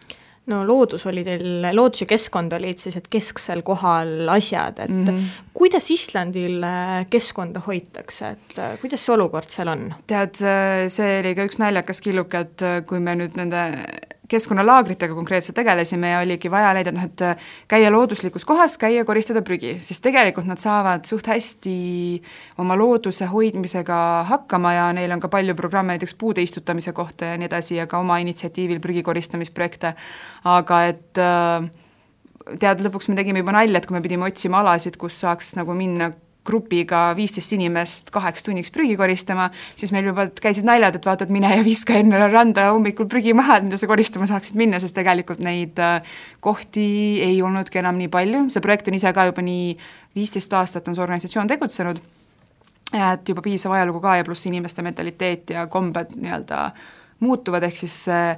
no 0.52 0.62
loodus 0.68 1.06
oli 1.08 1.24
teil, 1.24 1.66
loodus 1.76 2.04
ja 2.04 2.08
keskkond 2.10 2.54
olid 2.58 2.82
sellised 2.82 3.08
kesksel 3.12 3.64
kohal 3.66 4.30
asjad, 4.34 4.80
et 4.84 4.92
mm 4.92 5.06
-hmm. 5.06 5.44
kuidas 5.54 5.92
Islandil 5.92 6.64
äh, 6.64 7.06
keskkonda 7.10 7.62
hoitakse, 7.68 8.30
et 8.30 8.60
äh, 8.60 8.80
kuidas 8.82 9.06
see 9.06 9.16
olukord 9.16 9.50
seal 9.50 9.68
on? 9.68 9.94
tead, 10.08 10.42
äh, 10.42 10.88
see 10.88 11.20
oli 11.20 11.36
ka 11.36 11.48
üks 11.48 11.60
naljakas 11.60 12.02
killuke, 12.02 12.40
et 12.40 12.86
kui 12.88 13.00
me 13.00 13.16
nüüd 13.16 13.38
nende 13.40 13.64
keskkonnalaagritega 14.34 15.16
konkreetselt 15.16 15.58
tegelesime 15.60 16.14
ja 16.14 16.22
oligi 16.24 16.52
vaja 16.52 16.74
leida, 16.76 16.94
et 16.94 16.98
noh, 16.98 17.06
et 17.10 17.46
käia 17.72 17.92
looduslikus 17.94 18.46
kohas, 18.50 18.78
käia, 18.82 19.06
koristada 19.08 19.44
prügi, 19.46 19.78
siis 19.84 20.02
tegelikult 20.04 20.50
nad 20.50 20.62
saavad 20.62 21.06
suht 21.10 21.30
hästi 21.30 21.76
oma 22.64 22.78
looduse 22.80 23.30
hoidmisega 23.32 24.00
hakkama 24.30 24.74
ja 24.78 24.90
neil 24.98 25.14
on 25.16 25.24
ka 25.24 25.32
palju 25.34 25.56
programme 25.60 25.96
näiteks 25.96 26.18
puude 26.20 26.44
istutamise 26.46 26.96
kohta 26.96 27.34
ja 27.34 27.38
nii 27.40 27.50
edasi 27.52 27.78
ja 27.80 27.88
ka 27.88 28.02
oma 28.04 28.20
initsiatiivil 28.24 28.82
prügi 28.84 29.06
koristamisprojekte, 29.06 29.94
aga 30.50 30.84
et 30.90 31.22
äh, 31.22 31.70
tead, 32.60 32.84
lõpuks 32.84 33.10
me 33.10 33.18
tegime 33.20 33.44
juba 33.44 33.56
nalja, 33.56 33.80
et 33.80 33.88
kui 33.88 33.98
me 33.98 34.04
pidime 34.04 34.28
otsima 34.28 34.62
alasid, 34.64 34.98
kus 35.02 35.20
saaks 35.24 35.54
nagu 35.60 35.76
minna 35.78 36.12
grupiga 36.48 37.06
viisteist 37.16 37.54
inimest 37.56 38.10
kaheks 38.14 38.44
tunniks 38.44 38.72
prügi 38.74 38.98
koristama, 39.00 39.50
siis 39.80 39.94
meil 39.96 40.10
juba 40.10 40.28
käisid 40.44 40.68
naljad, 40.68 40.98
et 40.98 41.06
vaata, 41.08 41.28
et 41.28 41.34
mine 41.34 41.52
ja 41.56 41.64
viska 41.66 41.96
enne 42.00 42.20
randa 42.32 42.70
hommikul 42.72 43.08
prügi 43.12 43.36
maha, 43.38 43.60
et 43.60 43.68
mida 43.68 43.80
sa 43.80 43.88
koristama 43.90 44.28
saaksid 44.30 44.60
minna, 44.60 44.82
sest 44.84 44.96
tegelikult 44.98 45.44
neid 45.44 45.80
äh, 45.80 46.18
kohti 46.44 46.88
ei 47.24 47.38
olnudki 47.42 47.80
enam 47.80 48.00
nii 48.02 48.12
palju, 48.14 48.48
see 48.54 48.64
projekt 48.66 48.92
on 48.92 49.00
ise 49.00 49.14
ka 49.16 49.30
juba 49.32 49.46
nii 49.46 49.78
viisteist 50.18 50.54
aastat 50.60 50.88
on 50.88 50.98
see 50.98 51.06
organisatsioon 51.06 51.54
tegutsenud, 51.54 52.02
et 52.94 53.30
juba 53.30 53.46
piisav 53.46 53.74
ajalugu 53.78 54.04
ka 54.04 54.18
ja 54.20 54.28
pluss 54.28 54.50
inimeste 54.52 54.84
mentaliteet 54.86 55.56
ja 55.56 55.68
kombed 55.72 56.12
nii-öelda 56.18 56.68
muutuvad, 57.24 57.64
ehk 57.64 57.80
siis 57.80 58.04
äh, 58.12 58.36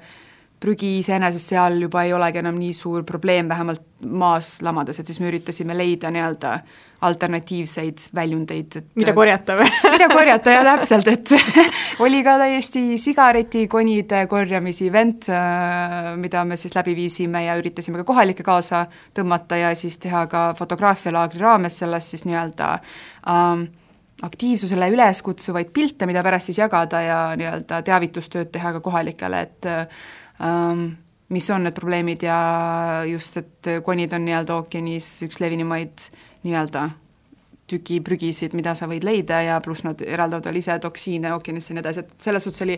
prügi 0.65 0.97
iseenesest 1.01 1.53
seal 1.53 1.77
juba 1.85 2.03
ei 2.05 2.13
olegi 2.15 2.41
enam 2.41 2.57
nii 2.57 2.73
suur 2.73 3.05
probleem, 3.05 3.49
vähemalt 3.51 3.83
maas 4.05 4.57
lamades, 4.65 4.99
et 4.99 5.07
siis 5.07 5.21
me 5.21 5.29
üritasime 5.29 5.77
leida 5.77 6.09
nii-öelda 6.13 6.57
alternatiivseid 7.05 8.07
väljundeid, 8.15 8.77
et 8.79 8.87
mida 8.97 9.13
korjata 9.19 9.57
või? 9.59 9.67
mida 9.93 10.07
korjata 10.09 10.55
ja 10.55 10.63
täpselt, 10.65 11.09
et 11.11 11.33
oli 12.05 12.23
ka 12.25 12.37
täiesti 12.41 12.83
sigaretikonide 13.01 14.25
korjamise 14.31 14.89
event, 14.89 15.29
äh, 15.29 16.11
mida 16.21 16.45
me 16.47 16.57
siis 16.59 16.75
läbi 16.77 16.95
viisime 16.97 17.45
ja 17.45 17.57
üritasime 17.59 18.01
ka 18.01 18.07
kohalikke 18.07 18.45
kaasa 18.47 18.85
tõmmata 19.15 19.59
ja 19.61 19.73
siis 19.77 19.99
teha 20.01 20.25
ka 20.31 20.47
fotograafialaagri 20.57 21.43
raames 21.43 21.81
sellest 21.83 22.15
siis 22.15 22.25
nii-öelda 22.29 22.73
ähm, 23.29 23.67
aktiivsusele 24.25 24.89
üles 24.95 25.21
kutsuvaid 25.21 25.73
pilte, 25.75 26.07
mida 26.09 26.23
pärast 26.25 26.49
siis 26.49 26.63
jagada 26.63 27.01
ja 27.03 27.17
nii-öelda 27.37 27.83
teavitustööd 27.85 28.53
teha 28.55 28.77
ka 28.77 28.83
kohalikele, 28.85 29.41
et 29.49 29.67
ähm, 29.69 29.97
mis 31.29 31.49
on 31.49 31.63
need 31.63 31.73
probleemid 31.73 32.23
ja 32.25 32.37
just, 33.09 33.37
et 33.37 33.71
konid 33.83 34.13
on 34.13 34.25
nii-öelda 34.27 34.59
ookeanis 34.59 35.07
üks 35.25 35.39
levinimaid 35.41 36.09
nii-öelda 36.43 36.89
tükiprügisid, 37.67 38.53
mida 38.53 38.75
sa 38.77 38.85
võid 38.89 39.05
leida 39.05 39.39
ja 39.41 39.55
pluss 39.63 39.81
nad 39.85 40.01
eraldavad 40.05 40.45
veel 40.45 40.59
ise 40.59 40.75
toksiine 40.81 41.31
ookeanisse 41.33 41.73
ja 41.73 41.77
nii 41.77 41.81
edasi, 41.81 42.03
et 42.03 42.27
selles 42.27 42.45
suhtes 42.45 42.61
oli 42.61 42.75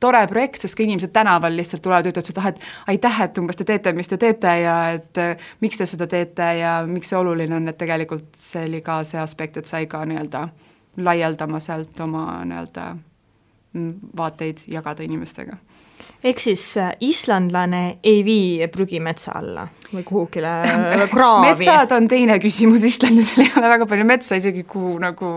tore 0.00 0.22
projekt, 0.30 0.64
sest 0.64 0.78
ka 0.78 0.84
inimesed 0.86 1.12
tänaval 1.12 1.52
lihtsalt 1.56 1.84
tulevad 1.84 2.08
ja 2.08 2.14
ütlevad, 2.14 2.30
et 2.30 2.40
ah, 2.40 2.48
et 2.48 2.94
aitäh, 2.94 3.20
et 3.26 3.40
umbes 3.42 3.60
te 3.60 3.66
teete, 3.68 3.92
mis 3.96 4.08
te 4.08 4.16
teete 4.20 4.54
ja 4.62 4.76
et 4.96 5.20
äh, 5.20 5.50
miks 5.60 5.76
te 5.76 5.88
seda 5.88 6.08
teete 6.08 6.48
ja 6.62 6.78
miks 6.88 7.12
see 7.12 7.20
oluline 7.20 7.58
on, 7.58 7.68
et 7.68 7.78
tegelikult 7.80 8.40
see 8.40 8.64
oli 8.64 8.80
ka 8.86 9.02
see 9.04 9.20
aspekt, 9.20 9.60
et 9.60 9.68
sai 9.68 9.84
ka 9.90 10.00
nii-öelda 10.08 10.46
laialdama 11.04 11.60
sealt 11.60 12.00
oma 12.00 12.24
nii-öelda 12.48 12.86
mm, 12.96 13.92
vaateid 14.16 14.64
jagada 14.72 15.04
inimestega 15.04 15.60
ehk 16.24 16.38
siis 16.38 16.76
äh, 16.76 16.92
islandlane 17.00 17.98
ei 18.02 18.24
vii 18.24 18.68
prügi 18.68 19.00
metsa 19.00 19.32
alla 19.38 19.68
või 19.94 20.04
kuhugile 20.06 20.52
kraavi? 21.14 21.50
metsad 21.50 21.94
on 21.96 22.08
teine 22.10 22.38
küsimus, 22.42 22.84
islandlasel 22.86 23.44
ei 23.44 23.52
ole 23.58 23.72
väga 23.74 23.88
palju 23.90 24.06
metsa 24.08 24.38
isegi, 24.40 24.64
kuhu 24.68 24.96
nagu 25.02 25.32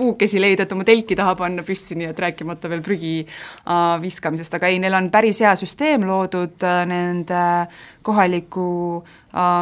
puukesi 0.00 0.40
leida, 0.40 0.64
et 0.64 0.74
oma 0.76 0.86
telki 0.88 1.18
taha 1.18 1.36
panna 1.38 1.64
püsti, 1.66 1.98
nii 2.00 2.10
et 2.10 2.24
rääkimata 2.26 2.70
veel 2.72 2.82
prügi 2.84 3.14
äh, 3.22 3.94
viskamisest, 4.02 4.58
aga 4.58 4.72
ei, 4.72 4.80
neil 4.82 4.96
on 4.96 5.10
päris 5.12 5.42
hea 5.44 5.54
süsteem 5.58 6.06
loodud 6.08 6.66
äh, 6.66 6.82
nende 6.88 7.42
kohaliku 8.02 8.66
äh, 9.04 9.20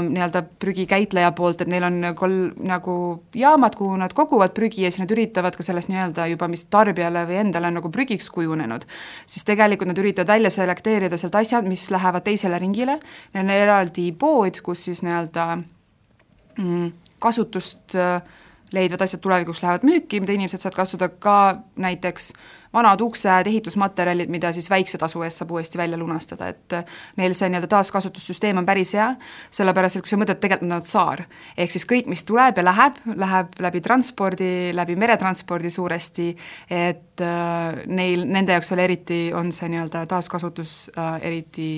nii-öelda 0.09 0.43
prügikäitleja 0.63 1.33
poolt, 1.33 1.61
et 1.61 1.71
neil 1.71 1.85
on 1.89 1.99
kol-, 2.17 2.53
nagu 2.63 2.95
jaamad, 3.35 3.75
kuhu 3.79 3.97
nad 3.99 4.15
koguvad 4.17 4.55
prügi 4.57 4.85
ja 4.85 4.93
siis 4.93 5.03
nad 5.03 5.15
üritavad 5.15 5.57
ka 5.59 5.67
sellest 5.67 5.91
nii-öelda 5.91 6.29
juba, 6.33 6.49
mis 6.51 6.65
tarbijale 6.71 7.25
või 7.29 7.41
endale 7.43 7.71
on 7.71 7.79
nagu 7.81 7.91
prügiks 7.93 8.31
kujunenud, 8.35 8.87
siis 9.27 9.47
tegelikult 9.49 9.91
nad 9.91 9.99
üritavad 9.99 10.31
välja 10.37 10.53
selekteerida 10.55 11.19
sealt 11.21 11.37
asjad, 11.41 11.67
mis 11.69 11.89
lähevad 11.91 12.27
teisele 12.29 12.61
ringile, 12.63 12.99
neil 13.35 13.45
on 13.45 13.55
eraldi 13.57 14.09
pood, 14.13 14.28
kus 14.63 14.85
siis 14.89 15.03
nii-öelda 15.07 15.47
mm, 16.59 16.93
kasutust 17.19 17.97
äh, 17.99 18.23
leidvad 18.73 19.01
asjad 19.01 19.21
tulevikus 19.25 19.63
lähevad 19.63 19.85
müüki, 19.87 20.21
mida 20.21 20.35
inimesed 20.37 20.61
saavad 20.61 20.77
kasutada 20.83 21.15
ka 21.23 21.39
näiteks 21.81 22.33
vanad 22.75 23.01
uksed, 23.01 23.47
ehitusmaterjalid, 23.49 24.29
mida 24.29 24.51
siis 24.53 24.69
väikse 24.71 24.99
tasu 25.01 25.23
eest 25.25 25.41
saab 25.41 25.55
uuesti 25.57 25.79
välja 25.81 25.97
lunastada, 25.99 26.51
et 26.53 26.77
neil 27.17 27.33
see 27.37 27.49
nii-öelda 27.49 27.71
taaskasutussüsteem 27.73 28.61
on 28.61 28.67
päris 28.69 28.93
hea, 28.97 29.09
sellepärast 29.55 29.99
et 29.99 30.05
kui 30.05 30.13
sa 30.13 30.19
mõtled, 30.21 30.41
tegelikult 30.43 30.69
nad 30.69 30.85
on 30.85 30.91
saar. 30.91 31.25
ehk 31.57 31.73
siis 31.73 31.87
kõik, 31.89 32.11
mis 32.13 32.25
tuleb 32.29 32.61
ja 32.61 32.65
läheb, 32.65 33.01
läheb 33.17 33.57
läbi 33.65 33.81
transpordi, 33.81 34.53
läbi 34.77 34.97
meretranspordi 35.01 35.71
suuresti, 35.73 36.29
et 36.69 37.25
äh, 37.25 37.83
neil, 37.87 38.27
nende 38.29 38.53
jaoks 38.53 38.71
veel 38.71 38.85
eriti 38.85 39.21
on 39.35 39.53
see 39.53 39.73
nii-öelda 39.73 40.05
taaskasutus 40.11 40.91
äh, 40.93 41.17
eriti 41.25 41.71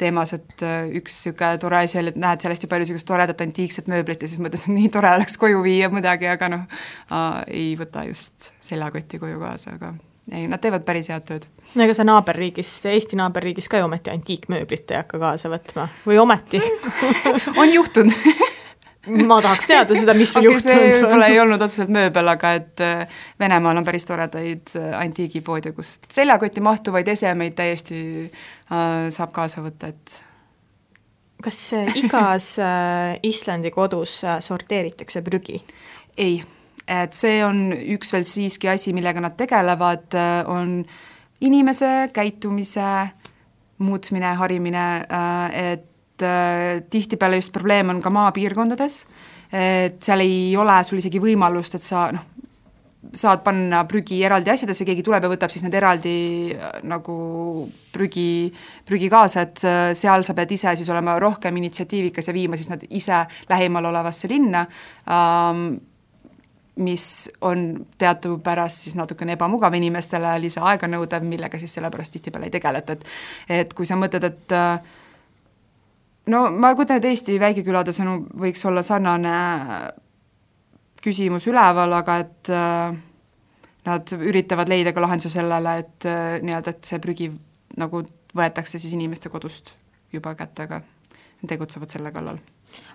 teemas, 0.00 0.32
et 0.36 0.64
äh, 0.66 0.86
üks 0.98 1.18
niisugune 1.22 1.58
tore 1.62 1.82
asi 1.82 1.98
oli, 2.00 2.12
et 2.12 2.20
näed 2.20 2.42
seal 2.42 2.54
hästi 2.54 2.70
palju 2.70 2.86
niisugust 2.86 3.08
toredat 3.08 3.42
antiikset 3.44 3.90
mööblit 3.92 4.22
ja 4.22 4.30
siis 4.30 4.42
mõtled, 4.42 4.64
et 4.64 4.72
nii 4.72 4.92
tore 4.92 5.10
oleks 5.16 5.36
koju 5.40 5.62
viia 5.64 5.90
midagi, 5.92 6.30
aga 6.30 6.48
noh 6.52 6.64
ei 7.48 7.72
võta 7.78 8.06
just 8.08 8.52
seljakotti 8.64 9.20
koju 9.22 9.40
kaasa, 9.42 9.76
aga 9.76 9.94
ei, 10.30 10.46
nad 10.48 10.62
teevad 10.62 10.86
päris 10.86 11.10
head 11.12 11.26
tööd. 11.28 11.46
no 11.74 11.84
ega 11.84 11.96
sa 11.96 12.06
naaberriigis, 12.06 12.70
Eesti 12.92 13.18
naaberriigis 13.18 13.68
ka 13.70 13.80
ju 13.80 13.88
ometi 13.88 14.12
antiikmööblit 14.12 14.90
ei 14.92 15.00
hakka 15.00 15.20
kaasa 15.22 15.50
võtma 15.52 15.88
või 16.06 16.20
ometi 16.22 16.62
on 17.60 17.72
juhtunud 17.72 18.32
ma 19.06 19.40
tahaks 19.42 19.66
teada 19.66 19.96
seda, 19.98 20.14
mis 20.14 20.32
on 20.36 20.44
okay, 20.44 20.54
juhtunud. 20.54 20.96
võib-olla 21.00 21.28
ei 21.32 21.38
olnud 21.42 21.62
otseselt 21.64 21.90
mööbel, 21.92 22.28
aga 22.32 22.52
et 22.58 22.82
äh, 22.84 23.22
Venemaal 23.40 23.80
on 23.80 23.86
päris 23.86 24.06
toredaid 24.06 24.74
äh, 24.78 24.90
antiigipoode, 25.00 25.72
kust 25.74 26.06
seljakotti 26.12 26.62
mahtuvaid 26.62 27.10
esemeid 27.10 27.56
täiesti 27.58 28.02
äh, 28.22 29.08
saab 29.14 29.34
kaasa 29.34 29.64
võtta, 29.64 29.90
et 29.90 30.18
kas 31.42 31.60
igas 31.98 32.54
äh, 32.62 33.18
Islandi 33.26 33.72
kodus 33.74 34.20
äh, 34.24 34.38
sorteeritakse 34.44 35.24
prügi? 35.26 35.58
ei, 36.16 36.38
et 36.86 37.16
see 37.16 37.40
on 37.46 37.72
üks 37.74 38.14
veel 38.14 38.26
siiski 38.28 38.70
asi, 38.70 38.92
millega 38.94 39.22
nad 39.24 39.34
tegelevad, 39.38 40.12
on 40.52 40.82
inimese 41.40 42.10
käitumise 42.12 42.90
muutmine, 43.82 44.34
harimine, 44.38 44.84
et 45.56 45.88
et 46.22 46.82
äh, 46.82 46.82
tihtipeale 46.90 47.36
just 47.36 47.52
probleem 47.52 47.90
on 47.90 48.02
ka 48.02 48.10
maapiirkondades, 48.10 49.02
et 49.52 49.98
seal 50.02 50.24
ei 50.24 50.54
ole 50.56 50.78
sul 50.86 51.02
isegi 51.02 51.20
võimalust, 51.20 51.76
et 51.76 51.84
sa 51.84 52.06
noh, 52.14 52.24
saad 53.18 53.42
panna 53.44 53.82
prügi 53.90 54.20
eraldi 54.24 54.52
asjadesse, 54.52 54.86
keegi 54.86 55.02
tuleb 55.04 55.24
ja 55.26 55.30
võtab 55.32 55.50
siis 55.52 55.64
need 55.66 55.74
eraldi 55.74 56.16
äh, 56.54 56.80
nagu 56.88 57.16
prügi, 57.92 58.52
prügi 58.88 59.10
kaasa, 59.12 59.46
et 59.48 59.64
äh, 59.66 59.84
seal 59.98 60.24
sa 60.24 60.36
pead 60.38 60.54
ise 60.54 60.76
siis 60.78 60.90
olema 60.92 61.18
rohkem 61.20 61.56
initsiatiivikas 61.60 62.30
ja 62.30 62.36
viima 62.36 62.58
siis 62.60 62.70
nad 62.72 62.84
ise 62.90 63.24
lähimal 63.50 63.90
olevasse 63.92 64.30
linna 64.30 64.66
ähm,, 65.10 65.72
mis 66.82 67.28
on 67.44 67.82
teadupärast 68.00 68.86
siis 68.86 68.94
natukene 68.96 69.34
ebamugav 69.36 69.74
inimestele, 69.76 70.38
lisaaega 70.40 70.88
nõudev, 70.88 71.26
millega 71.28 71.58
siis 71.60 71.74
sellepärast 71.76 72.14
tihtipeale 72.14 72.48
ei 72.48 72.54
tegeleta, 72.54 72.96
et 72.96 73.60
et 73.60 73.74
kui 73.76 73.84
sa 73.84 73.98
mõtled, 74.00 74.24
et 74.24 74.54
äh, 74.56 74.94
no 76.26 76.50
ma 76.50 76.74
kujutan 76.74 77.00
ette, 77.00 77.10
Eesti 77.12 77.38
väikekülade 77.40 77.94
sõnum 77.94 78.26
võiks 78.38 78.62
olla 78.68 78.82
sarnane 78.86 79.32
küsimus 81.02 81.48
üleval, 81.50 81.92
aga 81.98 82.18
et 82.22 82.50
äh, 82.54 82.94
nad 83.88 84.14
üritavad 84.18 84.70
leida 84.70 84.94
ka 84.94 85.02
lahenduse 85.02 85.32
sellele, 85.32 85.76
et 85.82 86.06
äh, 86.06 86.38
nii-öelda, 86.44 86.76
et 86.76 86.90
see 86.90 87.02
prügi 87.02 87.30
nagu 87.80 88.04
võetakse 88.36 88.78
siis 88.78 88.94
inimeste 88.94 89.32
kodust 89.32 89.74
juba 90.12 90.34
kätte, 90.38 90.68
aga 90.68 90.82
tegutsevad 91.48 91.90
selle 91.90 92.12
kallal. 92.14 92.38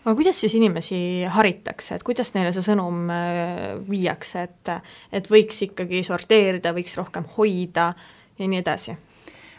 aga 0.05 0.13
kuidas 0.15 0.39
siis 0.39 0.55
inimesi 0.55 0.99
haritakse, 1.33 1.97
et 1.97 2.05
kuidas 2.07 2.31
neile 2.37 2.53
see 2.55 2.63
sõnum 2.65 3.11
äh, 3.11 3.75
viiakse, 3.89 4.47
et 4.47 4.71
et 5.19 5.27
võiks 5.31 5.59
ikkagi 5.67 6.03
sorteerida, 6.07 6.73
võiks 6.77 6.95
rohkem 6.97 7.27
hoida 7.35 7.91
ja 8.39 8.47
nii 8.47 8.63
edasi? 8.63 8.95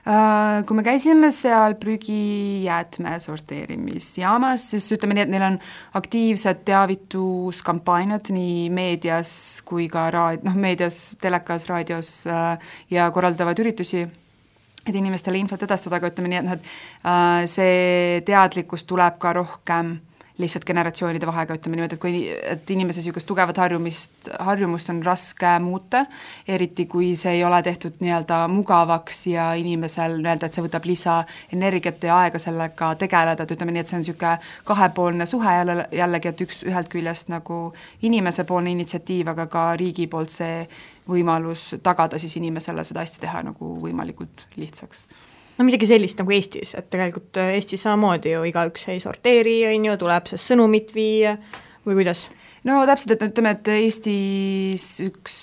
Äh, 0.09 0.63
kui 0.65 0.73
me 0.73 0.81
käisime 0.87 1.29
seal 1.37 1.75
prügijäätme 1.77 3.19
sorteerimisjaamas, 3.21 4.63
siis 4.71 4.87
ütleme 4.97 5.19
nii, 5.19 5.27
et 5.27 5.33
neil 5.35 5.45
on 5.45 5.59
aktiivsed 6.01 6.63
teavituskampaaniad 6.65 8.31
nii 8.33 8.71
meedias 8.73 9.35
kui 9.69 9.85
ka 9.93 10.07
raad-, 10.15 10.47
noh 10.49 10.57
meedias, 10.57 11.11
telekas, 11.21 11.69
raadios 11.69 12.13
äh, 12.25 12.73
ja 12.89 13.11
korraldavad 13.13 13.61
üritusi, 13.61 14.07
et 14.87 14.97
inimestele 14.97 15.43
infot 15.43 15.69
edastada, 15.69 16.01
aga 16.01 16.09
ütleme 16.09 16.33
nii, 16.33 16.41
et 16.41 16.49
noh, 16.49 16.57
et 16.57 16.73
äh, 17.05 17.45
see 17.53 18.25
teadlikkus 18.25 18.89
tuleb 18.89 19.21
ka 19.21 19.37
rohkem 19.43 19.99
lihtsalt 20.39 20.65
generatsioonide 20.65 21.27
vahega, 21.27 21.57
ütleme 21.59 21.79
niimoodi, 21.79 21.97
et 21.97 22.03
kui, 22.03 22.21
et 22.53 22.71
inimese 22.71 23.03
niisugust 23.03 23.27
tugevat 23.27 23.59
harjumist, 23.59 24.31
harjumust 24.39 24.91
on 24.93 25.01
raske 25.07 25.51
muuta, 25.63 26.05
eriti 26.49 26.87
kui 26.91 27.11
see 27.19 27.39
ei 27.39 27.45
ole 27.45 27.59
tehtud 27.67 27.99
nii-öelda 28.05 28.41
mugavaks 28.53 29.27
ja 29.33 29.51
inimesel 29.59 30.19
nii-öelda, 30.21 30.47
et 30.47 30.59
see 30.59 30.67
võtab 30.67 30.87
lisaenergiat 30.87 32.07
ja 32.07 32.21
aega 32.23 32.43
sellega 32.43 32.93
tegeleda, 33.03 33.47
et 33.47 33.57
ütleme 33.57 33.75
nii, 33.75 33.83
et 33.83 33.91
see 33.91 33.99
on 33.99 34.05
niisugune 34.07 34.37
kahepoolne 34.69 35.27
suhe 35.27 35.57
jälle, 35.59 35.89
jällegi, 36.03 36.33
et 36.33 36.45
üks, 36.47 36.63
ühelt 36.69 36.93
küljest 36.93 37.33
nagu 37.35 37.61
inimesepoolne 38.07 38.77
initsiatiiv, 38.77 39.35
aga 39.35 39.49
ka 39.51 39.71
riigi 39.81 40.07
poolt 40.07 40.35
see 40.35 40.69
võimalus 41.09 41.73
tagada 41.83 42.21
siis 42.21 42.37
inimesele 42.39 42.85
seda 42.85 43.03
asja 43.03 43.27
teha 43.27 43.43
nagu 43.51 43.75
võimalikult 43.83 44.47
lihtsaks 44.61 45.07
no 45.59 45.67
midagi 45.67 45.89
sellist 45.91 46.21
nagu 46.21 46.35
Eestis, 46.35 46.75
et 46.79 46.91
tegelikult 46.93 47.41
äh, 47.41 47.57
Eestis 47.59 47.83
samamoodi 47.87 48.35
ju 48.35 48.45
igaüks 48.49 48.89
ei 48.93 49.03
sorteeri, 49.03 49.61
on 49.73 49.89
ju, 49.91 49.97
tuleb 50.01 50.31
see 50.31 50.41
sõnumit 50.49 50.95
viia 50.95 51.37
või 51.87 52.01
kuidas? 52.01 52.29
No 52.67 52.79
täpselt, 52.87 53.15
et 53.15 53.23
ütleme, 53.29 53.53
et 53.55 53.69
Eestis 53.73 54.87
üks 55.05 55.37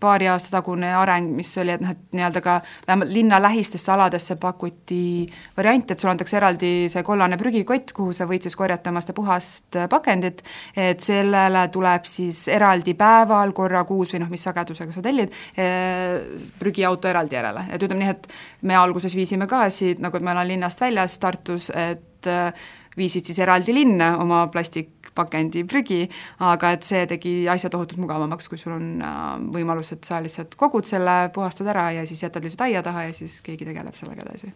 paari 0.00 0.28
aasta 0.30 0.52
tagune 0.56 0.90
areng, 0.94 1.30
mis 1.36 1.50
oli, 1.60 1.74
et 1.74 1.82
noh, 1.82 1.94
et 1.94 2.16
nii-öelda 2.16 2.42
ka 2.44 2.56
vähemalt 2.86 3.12
linna 3.14 3.40
lähistesse 3.42 3.92
aladesse 3.94 4.36
pakuti 4.40 5.26
varianti, 5.56 5.94
et 5.94 6.02
sulle 6.02 6.14
antakse 6.14 6.38
eraldi 6.38 6.72
see 6.92 7.04
kollane 7.06 7.38
prügikott, 7.40 7.94
kuhu 7.96 8.14
sa 8.16 8.28
võid 8.30 8.46
siis 8.46 8.56
korjata 8.58 8.92
oma 8.92 9.02
seda 9.04 9.16
puhast 9.16 9.80
pakendit, 9.90 10.42
et 10.76 11.02
sellele 11.04 11.66
tuleb 11.74 12.08
siis 12.08 12.46
eraldi 12.52 12.94
päeval 12.98 13.54
korra 13.56 13.84
kuus 13.88 14.14
või 14.14 14.24
noh, 14.24 14.32
mis 14.32 14.46
sagedusega 14.46 14.94
sa 14.94 15.04
tellid, 15.04 15.34
eh, 15.56 16.18
prügiauto 16.60 17.10
eraldi 17.10 17.38
järele, 17.38 17.66
et 17.70 17.82
ütleme 17.82 18.04
nii, 18.04 18.18
et 18.18 18.30
me 18.68 18.78
alguses 18.78 19.14
viisime 19.16 19.48
ka 19.50 19.66
siit, 19.74 20.02
nagu 20.02 20.16
et 20.16 20.26
ma 20.26 20.36
elan 20.36 20.52
linnast 20.54 20.80
väljas 20.80 21.18
Tartus, 21.20 21.70
et 21.74 22.30
eh, 22.30 22.68
viisid 22.98 23.28
siis 23.28 23.38
eraldi 23.42 23.74
linna 23.74 24.14
oma 24.20 24.44
plastik 24.52 24.99
pakendi 25.20 25.64
prügi, 25.68 26.02
aga 26.50 26.74
et 26.76 26.86
see 26.86 27.04
tegi 27.10 27.34
asja 27.52 27.70
tohutult 27.72 28.00
mugavamaks, 28.02 28.50
kui 28.50 28.60
sul 28.60 28.74
on 28.76 28.90
äh, 29.04 29.22
võimalus, 29.54 29.92
et 29.94 30.08
sa 30.08 30.20
lihtsalt 30.24 30.56
kogud 30.60 30.88
selle, 30.88 31.22
puhastad 31.34 31.70
ära 31.70 31.90
ja 32.00 32.06
siis 32.08 32.24
jätad 32.26 32.44
lihtsalt 32.46 32.66
aia 32.68 32.84
taha 32.86 33.08
ja 33.08 33.16
siis 33.16 33.40
keegi 33.46 33.68
tegeleb 33.68 33.96
sellega 33.98 34.26
edasi. 34.26 34.52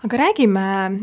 Aga 0.00 0.16
räägime 0.16 0.62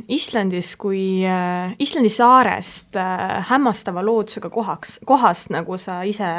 Islandis 0.10 0.72
kui 0.82 1.22
äh,, 1.22 1.76
Islandi 1.80 2.10
saarest 2.10 2.98
äh, 2.98 3.46
hämmastava 3.52 4.02
loodusega 4.02 4.50
kohaks, 4.50 4.98
kohast, 5.06 5.52
nagu 5.54 5.78
sa 5.78 6.00
ise 6.02 6.32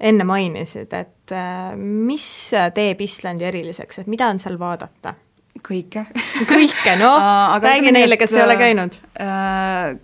enne 0.00 0.24
mainisid, 0.24 0.94
et 0.96 1.36
äh, 1.36 1.76
mis 1.76 2.28
teeb 2.74 3.04
Islandi 3.04 3.44
eriliseks, 3.50 4.00
et 4.00 4.08
mida 4.08 4.30
on 4.32 4.40
seal 4.40 4.56
vaadata? 4.60 5.18
kõike. 5.64 6.04
Kõike, 6.48 6.96
no. 7.00 7.12
Räägi 7.68 7.92
neile, 7.92 8.16
kes 8.16 8.36
ei 8.36 8.44
ole 8.44 8.56
käinud. 8.60 8.98
äh, 9.20 9.98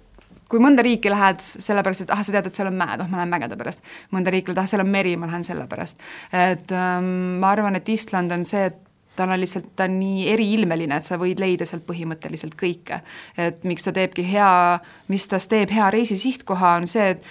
kui 0.54 0.62
mõnda 0.62 0.84
riiki 0.86 1.10
lähed 1.10 1.42
sellepärast, 1.42 2.04
et 2.04 2.14
ah, 2.14 2.22
sa 2.22 2.30
tead, 2.30 2.46
et 2.46 2.54
seal 2.54 2.70
on 2.70 2.78
mäed, 2.78 3.02
oh, 3.02 3.10
ma 3.10 3.18
lähen 3.18 3.32
mägede 3.32 3.58
pärast. 3.58 3.82
mõnda 4.14 4.30
riiki 4.30 4.52
lähed, 4.52 4.62
ah, 4.62 4.68
seal 4.70 4.84
on 4.84 4.90
meri, 4.92 5.16
ma 5.18 5.26
lähen 5.26 5.42
selle 5.46 5.66
pärast. 5.70 6.02
et 6.30 6.70
ähm, 6.70 7.40
ma 7.42 7.50
arvan, 7.50 7.74
et 7.74 7.88
Island 7.90 8.30
on 8.36 8.46
see, 8.46 8.68
et 8.70 8.78
tal 9.18 9.30
on 9.34 9.40
lihtsalt, 9.42 9.72
ta 9.74 9.88
on 9.88 9.96
nii 9.98 10.28
eriilmeline, 10.30 10.98
et 10.98 11.06
sa 11.06 11.18
võid 11.18 11.42
leida 11.42 11.66
sealt 11.66 11.86
põhimõtteliselt 11.88 12.54
kõike. 12.60 13.00
et 13.36 13.66
miks 13.66 13.86
ta 13.86 13.94
teebki 13.94 14.26
hea, 14.30 14.78
mis 15.10 15.26
tast 15.26 15.50
teeb 15.50 15.74
hea 15.74 15.90
reisi 15.90 16.18
sihtkoha, 16.22 16.76
on 16.78 16.86
see, 16.90 17.10
et 17.16 17.26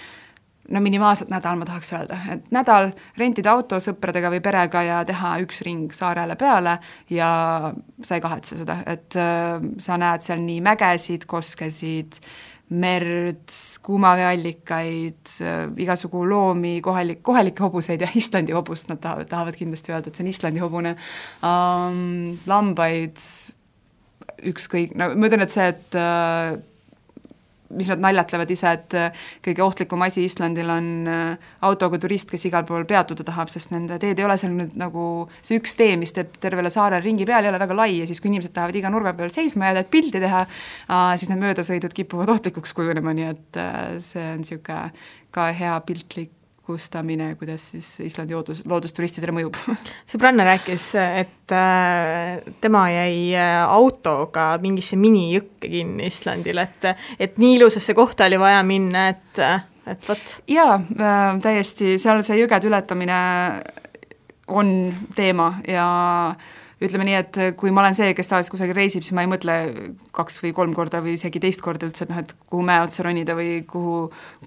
no 0.68 0.80
minimaalselt 0.84 1.32
nädal, 1.32 1.56
ma 1.60 1.68
tahaks 1.68 1.92
öelda, 1.96 2.20
et 2.36 2.48
nädal 2.52 2.92
rentida 3.20 3.56
auto 3.56 3.80
sõpradega 3.80 4.30
või 4.32 4.44
perega 4.44 4.84
ja 4.84 5.02
teha 5.04 5.36
üks 5.44 5.64
ring 5.64 5.92
saarele 5.92 6.36
peale 6.40 6.78
ja 7.12 7.28
sa 8.02 8.16
ei 8.16 8.24
kahetse 8.24 8.60
seda, 8.60 8.82
et 8.84 9.16
äh, 9.16 9.60
sa 9.80 10.00
näed 10.00 10.24
seal 10.24 10.44
nii 10.44 10.60
mägesid, 10.64 11.28
koskesid 11.28 12.20
äh,, 12.20 12.53
merd, 12.70 13.52
kuumaveeallikaid, 13.84 15.32
äh, 15.44 15.64
igasugu 15.84 16.24
loomi, 16.28 16.78
kohalik, 16.84 17.20
kohalikke 17.22 17.66
hobuseid 17.66 18.00
ja 18.00 18.08
Islandi 18.22 18.56
hobust 18.56 18.88
nad 18.88 19.02
tahavad, 19.02 19.28
tahavad 19.30 19.58
kindlasti 19.58 19.92
öelda, 19.92 20.08
et 20.08 20.16
see 20.16 20.24
on 20.24 20.32
Islandi 20.32 20.62
hobune. 20.64 20.94
Um,, 21.44 22.38
lambaid, 22.48 23.20
ükskõik, 24.50 24.96
no 24.98 25.12
ma 25.14 25.28
ütlen, 25.28 25.44
et 25.44 25.54
see, 25.54 25.68
et 25.74 25.98
uh, 26.00 26.56
mis 27.76 27.90
nad 27.92 28.02
naljatlevad 28.04 28.50
ise, 28.54 28.74
et 28.78 28.96
äh, 28.98 29.24
kõige 29.44 29.64
ohtlikum 29.64 30.04
asi 30.06 30.24
Islandil 30.28 30.70
on 30.72 30.90
äh, 31.10 31.48
autoga 31.66 32.00
turist, 32.02 32.30
kes 32.32 32.46
igal 32.48 32.66
pool 32.68 32.86
peatuda 32.88 33.26
tahab, 33.26 33.50
sest 33.52 33.72
nende 33.74 33.98
teed 34.02 34.20
ei 34.20 34.26
ole 34.26 34.38
seal 34.40 34.54
nüüd 34.56 34.76
nagu 34.80 35.06
see 35.40 35.58
üks 35.60 35.76
tee, 35.78 35.96
mis 36.00 36.14
teeb 36.16 36.36
tervele 36.42 36.72
saarele 36.72 37.04
ringi 37.04 37.26
peal, 37.28 37.44
ei 37.44 37.52
ole 37.52 37.62
väga 37.62 37.78
lai 37.78 37.90
ja 38.00 38.08
siis, 38.10 38.22
kui 38.22 38.32
inimesed 38.32 38.54
tahavad 38.56 38.78
iga 38.80 38.92
nurga 38.94 39.14
peal 39.18 39.32
seisma 39.34 39.70
jääda, 39.70 39.84
et 39.84 39.92
pilti 39.92 40.22
teha, 40.22 40.44
siis 41.18 41.32
need 41.32 41.42
möödasõidud 41.42 41.96
kipuvad 41.96 42.32
ohtlikuks 42.36 42.74
kujunema, 42.76 43.16
nii 43.16 43.28
et 43.32 43.60
äh, 43.60 43.82
see 44.02 44.24
on 44.34 44.42
niisugune 44.44 44.90
ka 45.34 45.50
hea 45.56 45.74
piltlik 45.86 46.30
kustamine, 46.66 47.34
kuidas 47.38 47.66
siis 47.74 47.88
Islandi 48.04 48.34
loodus, 48.36 48.62
loodusturistidele 48.68 49.34
mõjub 49.36 49.58
sõbranna 50.10 50.46
rääkis, 50.48 50.88
et 51.20 51.54
äh, 51.54 52.40
tema 52.64 52.86
jäi 52.92 53.34
äh, 53.36 53.60
autoga 53.64 54.54
mingisse 54.62 54.98
minijõkke 55.00 55.70
kinni 55.70 56.08
Islandil, 56.10 56.62
et 56.64 56.90
et 57.18 57.38
nii 57.40 57.58
ilusasse 57.58 57.94
kohta 57.96 58.28
oli 58.28 58.40
vaja 58.40 58.62
minna, 58.66 59.08
et, 59.14 59.44
et 59.90 60.08
vot. 60.08 60.36
jaa 60.50 60.74
äh,, 60.80 61.22
täiesti, 61.44 61.96
seal 62.02 62.24
see 62.26 62.40
jõgede 62.42 62.70
ületamine 62.70 63.22
on 64.48 64.68
teema 65.16 65.54
ja 65.68 65.88
äh, 66.32 66.52
ütleme 66.84 67.06
nii, 67.08 67.16
et 67.18 67.38
kui 67.58 67.72
ma 67.74 67.82
olen 67.82 67.96
see, 67.96 68.12
kes 68.16 68.30
tavaliselt 68.30 68.54
kusagil 68.54 68.76
reisib, 68.76 69.04
siis 69.06 69.14
ma 69.16 69.24
ei 69.24 69.30
mõtle 69.30 69.56
kaks 70.14 70.40
või 70.44 70.52
kolm 70.56 70.74
korda 70.76 71.00
või 71.04 71.16
isegi 71.18 71.42
teist 71.42 71.62
korda 71.64 71.88
üldse, 71.88 72.06
et 72.06 72.12
noh, 72.12 72.20
et 72.22 72.34
kuhu 72.50 72.64
mäe 72.66 72.82
otsa 72.84 73.06
ronida 73.06 73.36
või 73.38 73.62
kuhu, 73.68 73.98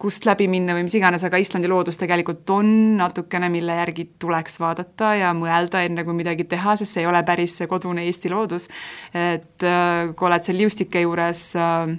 kust 0.02 0.28
läbi 0.30 0.50
minna 0.52 0.76
või 0.78 0.88
mis 0.88 0.98
iganes, 1.00 1.26
aga 1.28 1.42
Islandi 1.42 1.72
loodus 1.72 2.00
tegelikult 2.02 2.50
on 2.56 2.70
natukene, 3.00 3.50
mille 3.54 3.80
järgi 3.82 4.10
tuleks 4.22 4.60
vaadata 4.64 5.14
ja 5.20 5.34
mõelda, 5.38 5.84
enne 5.88 6.06
kui 6.08 6.18
midagi 6.18 6.48
teha, 6.50 6.78
sest 6.80 6.98
see 6.98 7.06
ei 7.06 7.10
ole 7.10 7.24
päris 7.28 7.58
see 7.60 7.70
kodune 7.72 8.06
Eesti 8.08 8.32
loodus. 8.34 8.68
et 9.14 9.66
äh, 9.66 10.14
kui 10.16 10.30
oled 10.30 10.46
seal 10.46 10.62
liustike 10.62 11.02
juures 11.04 11.50
äh, 11.58 11.98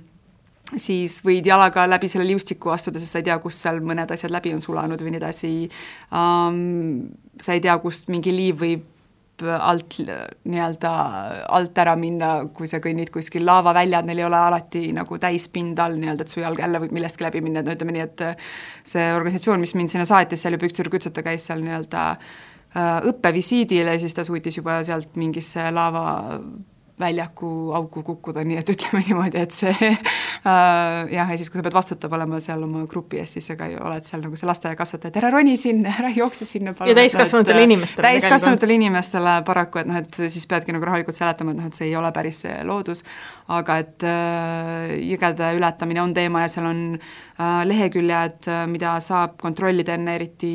siis 0.77 1.18
võid 1.24 1.46
jalaga 1.48 1.87
läbi 1.88 2.11
selle 2.11 2.27
liustiku 2.29 2.72
astuda, 2.74 3.01
sest 3.01 3.14
sa 3.14 3.22
ei 3.22 3.27
tea, 3.29 3.38
kust 3.42 3.64
seal 3.64 3.81
mõned 3.85 4.11
asjad 4.12 4.33
läbi 4.35 4.53
on 4.55 4.62
sulanud 4.64 5.01
või 5.01 5.14
nii 5.14 5.22
edasi 5.22 5.53
um,. 6.12 7.09
sa 7.40 7.55
ei 7.55 7.62
tea, 7.62 7.77
kust 7.79 8.09
mingi 8.12 8.35
liiv 8.35 8.62
võib 8.62 8.87
alt 9.46 9.98
nii-öelda 10.03 10.92
alt 11.55 11.79
ära 11.79 11.94
minna, 11.98 12.31
kui 12.55 12.70
sa 12.70 12.81
kõnnid 12.85 13.12
kuskil 13.14 13.46
laavaväljad, 13.46 14.09
neil 14.09 14.22
ei 14.22 14.27
ole 14.27 14.40
alati 14.40 14.85
nagu 14.96 15.18
täispind 15.22 15.79
all 15.83 15.98
nii-öelda, 15.98 16.27
et 16.27 16.35
su 16.35 16.42
jalg 16.42 16.61
jälle 16.62 16.83
võib 16.83 16.94
millestki 16.96 17.27
läbi 17.27 17.42
minna, 17.44 17.62
et 17.62 17.68
no 17.68 17.77
ütleme 17.77 17.96
nii, 17.96 18.07
et 18.09 18.24
see 18.88 19.11
organisatsioon, 19.14 19.62
mis 19.62 19.74
mind 19.79 19.94
sinna 19.94 20.09
saatis, 20.09 20.42
seal 20.42 20.57
ju 20.57 20.62
Püktsür 20.62 20.90
Kütsota 20.92 21.24
käis 21.27 21.46
seal 21.51 21.62
nii-öelda 21.64 22.09
äh, 22.14 22.98
õppevisiidil 23.12 23.92
ja 23.92 23.98
siis 24.01 24.16
ta 24.16 24.27
suutis 24.27 24.59
juba 24.61 24.81
sealt 24.87 25.16
mingisse 25.20 25.70
laava 25.74 26.09
väljaku 27.00 27.48
auku 27.78 28.02
kukkuda, 28.06 28.42
nii 28.46 28.58
et 28.61 28.72
ütleme 28.72 29.02
niimoodi, 29.06 29.40
et 29.42 29.54
see 29.54 29.74
äh, 29.88 31.08
jah, 31.12 31.30
ja 31.30 31.37
siis, 31.38 31.50
kui 31.50 31.61
sa 31.61 31.64
pead 31.66 31.76
vastutav 31.76 32.14
olema 32.18 32.40
seal 32.42 32.62
oma 32.66 32.84
grupi 32.90 33.20
ees, 33.22 33.37
siis 33.37 33.50
ju 33.52 33.56
oled 33.58 34.06
seal 34.06 34.22
nagu 34.24 34.38
see 34.38 34.48
lasteaiakasvataja, 34.48 35.12
et 35.12 35.20
ära 35.22 35.30
roni 35.34 35.56
sinna, 35.61 35.92
ära 36.02 36.11
jookse 36.14 36.48
sinna. 36.48 36.74
ja 36.88 36.96
täiskasvanutele 36.98 37.64
inimestele. 37.68 38.06
täiskasvanutele 38.08 38.78
inimestele 38.78 39.38
paraku, 39.46 39.82
et 39.82 39.90
noh, 39.90 40.00
et 40.02 40.20
siis 40.26 40.46
peadki 40.50 40.74
nagu 40.74 40.88
rahulikult 40.88 41.16
seletama, 41.16 41.54
et 41.54 41.61
noh, 41.62 41.70
et 41.70 41.78
see 41.78 41.88
ei 41.90 41.96
ole 41.98 42.12
päris 42.14 42.42
see 42.44 42.58
loodus, 42.68 43.04
aga 43.54 43.78
et 43.84 44.06
äh, 44.06 44.96
jõgede 45.12 45.52
ületamine 45.58 46.02
on 46.02 46.14
teema 46.16 46.44
ja 46.44 46.52
seal 46.52 46.68
on 46.68 46.82
äh, 46.98 47.62
leheküljed, 47.68 48.40
äh, 48.50 48.64
mida 48.70 48.96
saab 49.04 49.38
kontrollida 49.42 49.94
enne, 49.98 50.18
eriti 50.18 50.52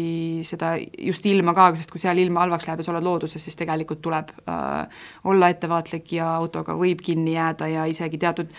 seda 0.47 0.75
just 0.77 1.25
ilma 1.29 1.55
ka, 1.57 1.71
sest 1.79 1.93
kui 1.93 2.01
seal 2.03 2.19
ilm 2.21 2.37
halvaks 2.41 2.67
läheb 2.67 2.83
ja 2.83 2.87
sa 2.87 2.95
oled 2.95 3.07
looduses, 3.07 3.43
siis 3.43 3.57
tegelikult 3.59 4.03
tuleb 4.03 4.33
äh, 4.43 5.05
olla 5.29 5.49
ettevaatlik 5.53 6.15
ja 6.17 6.32
autoga 6.35 6.75
võib 6.77 7.01
kinni 7.03 7.35
jääda 7.35 7.67
ja 7.71 7.85
isegi 7.89 8.17
teatud 8.21 8.53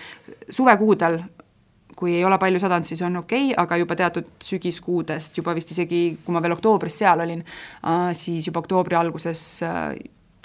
suvekuudel 0.49 1.21
kui 1.97 2.17
ei 2.17 2.25
ole 2.27 2.39
palju 2.43 2.61
sadanud, 2.63 2.87
siis 2.87 3.03
on 3.07 3.21
okei 3.21 3.51
okay,, 3.53 3.59
aga 3.63 3.79
juba 3.79 3.97
teatud 3.99 4.31
sügiskuudest, 4.43 5.39
juba 5.39 5.55
vist 5.55 5.71
isegi, 5.75 6.01
kui 6.25 6.35
ma 6.35 6.43
veel 6.43 6.57
oktoobris 6.57 6.99
seal 7.03 7.23
olin, 7.25 7.45
äh, 7.87 8.09
siis 8.19 8.49
juba 8.49 8.63
oktoobri 8.65 8.99
alguses 8.99 9.45
äh, 9.63 9.93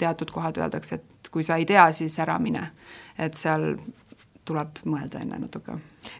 teatud 0.00 0.30
kohad 0.32 0.60
öeldakse, 0.62 1.00
et 1.00 1.30
kui 1.32 1.44
sa 1.46 1.58
ei 1.60 1.66
tea, 1.68 1.90
siis 1.92 2.18
ära 2.22 2.38
mine. 2.38 2.70
et 3.20 3.34
seal 3.36 3.74
tuleb 4.48 4.78
mõelda 4.88 5.20
enne 5.20 5.38
natuke. 5.42 5.74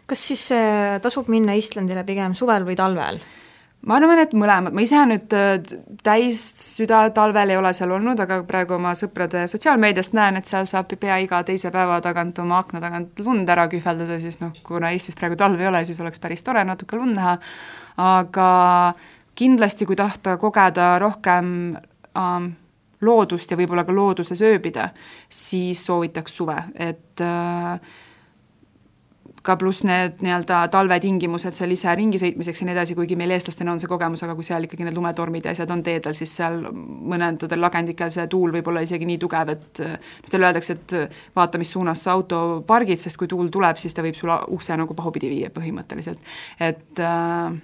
kas 0.05 0.27
siis 0.27 0.43
äh, 0.55 0.99
tasub 1.01 1.31
minna 1.31 1.55
Islandile 1.57 2.03
pigem 2.07 2.35
suvel 2.37 2.67
või 2.67 2.75
talvel? 2.75 3.21
Ma 3.87 3.97
arvan, 3.97 4.19
et 4.21 4.33
mõlemad, 4.37 4.75
ma 4.75 4.83
ise 4.85 4.99
nüüd 5.09 5.33
äh, 5.33 5.55
täis 6.05 6.41
süda 6.75 7.03
talvel 7.15 7.53
ei 7.53 7.57
ole 7.57 7.71
seal 7.77 7.93
olnud, 7.95 8.19
aga 8.21 8.41
praegu 8.47 8.75
oma 8.77 8.93
sõprade 8.97 9.47
sotsiaalmeediast 9.49 10.15
näen, 10.17 10.37
et 10.37 10.49
seal 10.49 10.67
saab 10.69 10.93
pea 11.01 11.17
iga 11.23 11.41
teise 11.47 11.71
päeva 11.73 11.97
tagant 12.03 12.39
oma 12.43 12.59
akna 12.61 12.81
tagant 12.83 13.21
lund 13.25 13.49
ära 13.49 13.67
kühveldada, 13.71 14.19
siis 14.21 14.41
noh, 14.43 14.53
kuna 14.65 14.93
Eestis 14.93 15.17
praegu 15.17 15.39
talve 15.39 15.65
ei 15.65 15.71
ole, 15.71 15.83
siis 15.87 16.01
oleks 16.03 16.21
päris 16.21 16.45
tore 16.45 16.63
natuke 16.67 16.99
lund 16.99 17.17
näha, 17.17 17.37
aga 18.01 18.49
kindlasti, 19.37 19.87
kui 19.89 19.97
tahta 19.97 20.37
kogeda 20.37 20.93
rohkem 21.01 21.51
ähm, 22.17 22.51
loodust 23.01 23.51
ja 23.51 23.57
võib-olla 23.57 23.85
ka 23.87 23.95
looduses 23.95 24.41
ööbida, 24.45 24.91
siis 25.25 25.81
soovitaks 25.87 26.37
suve, 26.37 26.57
et 26.77 27.23
äh, 27.25 27.97
ka 29.41 29.55
pluss 29.57 29.81
need 29.87 30.19
nii-öelda 30.21 30.59
talvetingimused 30.73 31.55
seal 31.57 31.73
ise 31.73 31.93
ringi 31.97 32.19
sõitmiseks 32.21 32.61
ja 32.61 32.67
nii 32.67 32.75
edasi, 32.75 32.95
kuigi 32.97 33.17
meil 33.17 33.33
eestlastena 33.33 33.73
on 33.73 33.81
see 33.81 33.89
kogemus, 33.89 34.21
aga 34.25 34.35
kui 34.37 34.45
seal 34.45 34.67
ikkagi 34.67 34.85
need 34.85 34.97
lumetormid 34.97 35.47
ja 35.47 35.55
asjad 35.55 35.73
on 35.73 35.81
teedel, 35.85 36.13
siis 36.17 36.35
seal 36.37 36.59
mõnedel 36.71 37.61
lagendikel 37.61 38.13
see 38.13 38.27
tuul 38.31 38.53
võib 38.53 38.69
olla 38.69 38.85
isegi 38.85 39.07
nii 39.09 39.17
tugev, 39.21 39.53
et 39.55 39.83
seal 40.29 40.45
öeldakse, 40.45 40.77
et 40.77 40.95
vaata, 41.37 41.61
mis 41.61 41.73
suunas 41.73 42.05
sa 42.05 42.13
auto 42.13 42.61
pargid, 42.67 43.01
sest 43.01 43.17
kui 43.17 43.29
tuul 43.31 43.49
tuleb, 43.53 43.81
siis 43.81 43.97
ta 43.97 44.05
võib 44.05 44.17
sulle 44.17 44.37
ukse 44.53 44.77
nagu 44.77 44.97
pahupidi 44.97 45.33
viia 45.33 45.53
põhimõtteliselt. 45.53 46.21
et 46.59 47.01
äh, 47.01 47.57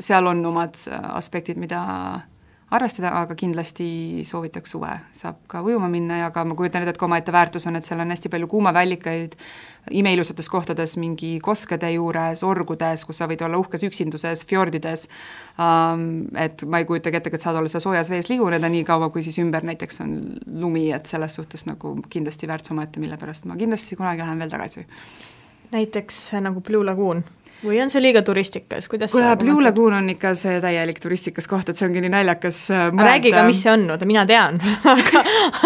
seal 0.00 0.26
on 0.26 0.42
omad 0.50 0.78
aspektid, 0.90 1.60
mida 1.62 1.82
arvestada, 2.70 3.12
aga 3.20 3.36
kindlasti 3.38 4.24
soovitaks 4.26 4.72
suve, 4.74 4.90
saab 5.14 5.38
ka 5.50 5.60
ujuma 5.62 5.86
minna 5.90 6.18
ja 6.24 6.30
ka 6.34 6.42
ma 6.44 6.56
kujutan 6.58 6.82
ette, 6.82 6.96
et 6.96 6.98
ka 6.98 7.06
omaette 7.06 7.34
väärtus 7.34 7.68
on, 7.70 7.78
et 7.78 7.86
seal 7.86 8.02
on 8.02 8.10
hästi 8.10 8.30
palju 8.32 8.48
kuumavallikaid, 8.50 9.36
imeilusates 9.94 10.50
kohtades 10.50 10.96
mingi 10.98 11.36
koskede 11.42 11.92
juures, 11.94 12.42
orgudes, 12.46 13.04
kus 13.06 13.22
sa 13.22 13.28
võid 13.30 13.44
olla 13.46 13.60
uhkes 13.62 13.86
üksinduses, 13.86 14.42
fjordides 14.50 15.06
um,, 15.62 16.26
et 16.34 16.66
ma 16.66 16.82
ei 16.82 16.88
kujutagi 16.90 17.20
ette, 17.20 17.34
et 17.38 17.46
saad 17.46 17.60
olla 17.60 17.70
seal 17.70 17.84
soojas 17.86 18.10
vees 18.10 18.32
liguneda 18.32 18.70
nii 18.72 18.82
kaua, 18.88 19.12
kui 19.14 19.22
siis 19.22 19.38
ümber 19.42 19.66
näiteks 19.70 20.02
on 20.02 20.18
lumi, 20.58 20.88
et 20.96 21.06
selles 21.06 21.38
suhtes 21.38 21.68
nagu 21.70 21.94
kindlasti 22.10 22.50
väärtus 22.50 22.74
omaette, 22.74 23.02
mille 23.02 23.20
pärast 23.20 23.46
ma 23.46 23.58
kindlasti 23.60 23.98
kunagi 24.00 24.26
lähen 24.26 24.42
veel 24.42 24.50
tagasi. 24.50 24.86
näiteks 25.70 26.32
nagu 26.42 26.60
Blue 26.66 26.86
Lagoon 26.86 27.22
või 27.64 27.78
on 27.80 27.90
see 27.90 28.02
liiga 28.02 28.20
turistikas, 28.22 28.88
kuidas 28.88 29.12
kuule, 29.14 29.30
Blue 29.40 29.62
Lagoon 29.64 29.96
on 29.96 30.10
ikka 30.12 30.34
see 30.36 30.58
täielik 30.60 30.98
turistikas 31.00 31.48
koht, 31.48 31.70
et 31.70 31.78
see 31.78 31.86
ongi 31.88 32.02
nii 32.04 32.12
naljakas 32.12 32.58
äh, 32.74 32.88
räägi 32.92 33.32
ka, 33.32 33.44
mis 33.48 33.62
see 33.64 33.72
on, 33.72 33.86
oota 33.90 34.08
mina 34.08 34.26
tean. 34.28 34.58
Aga 34.92 35.22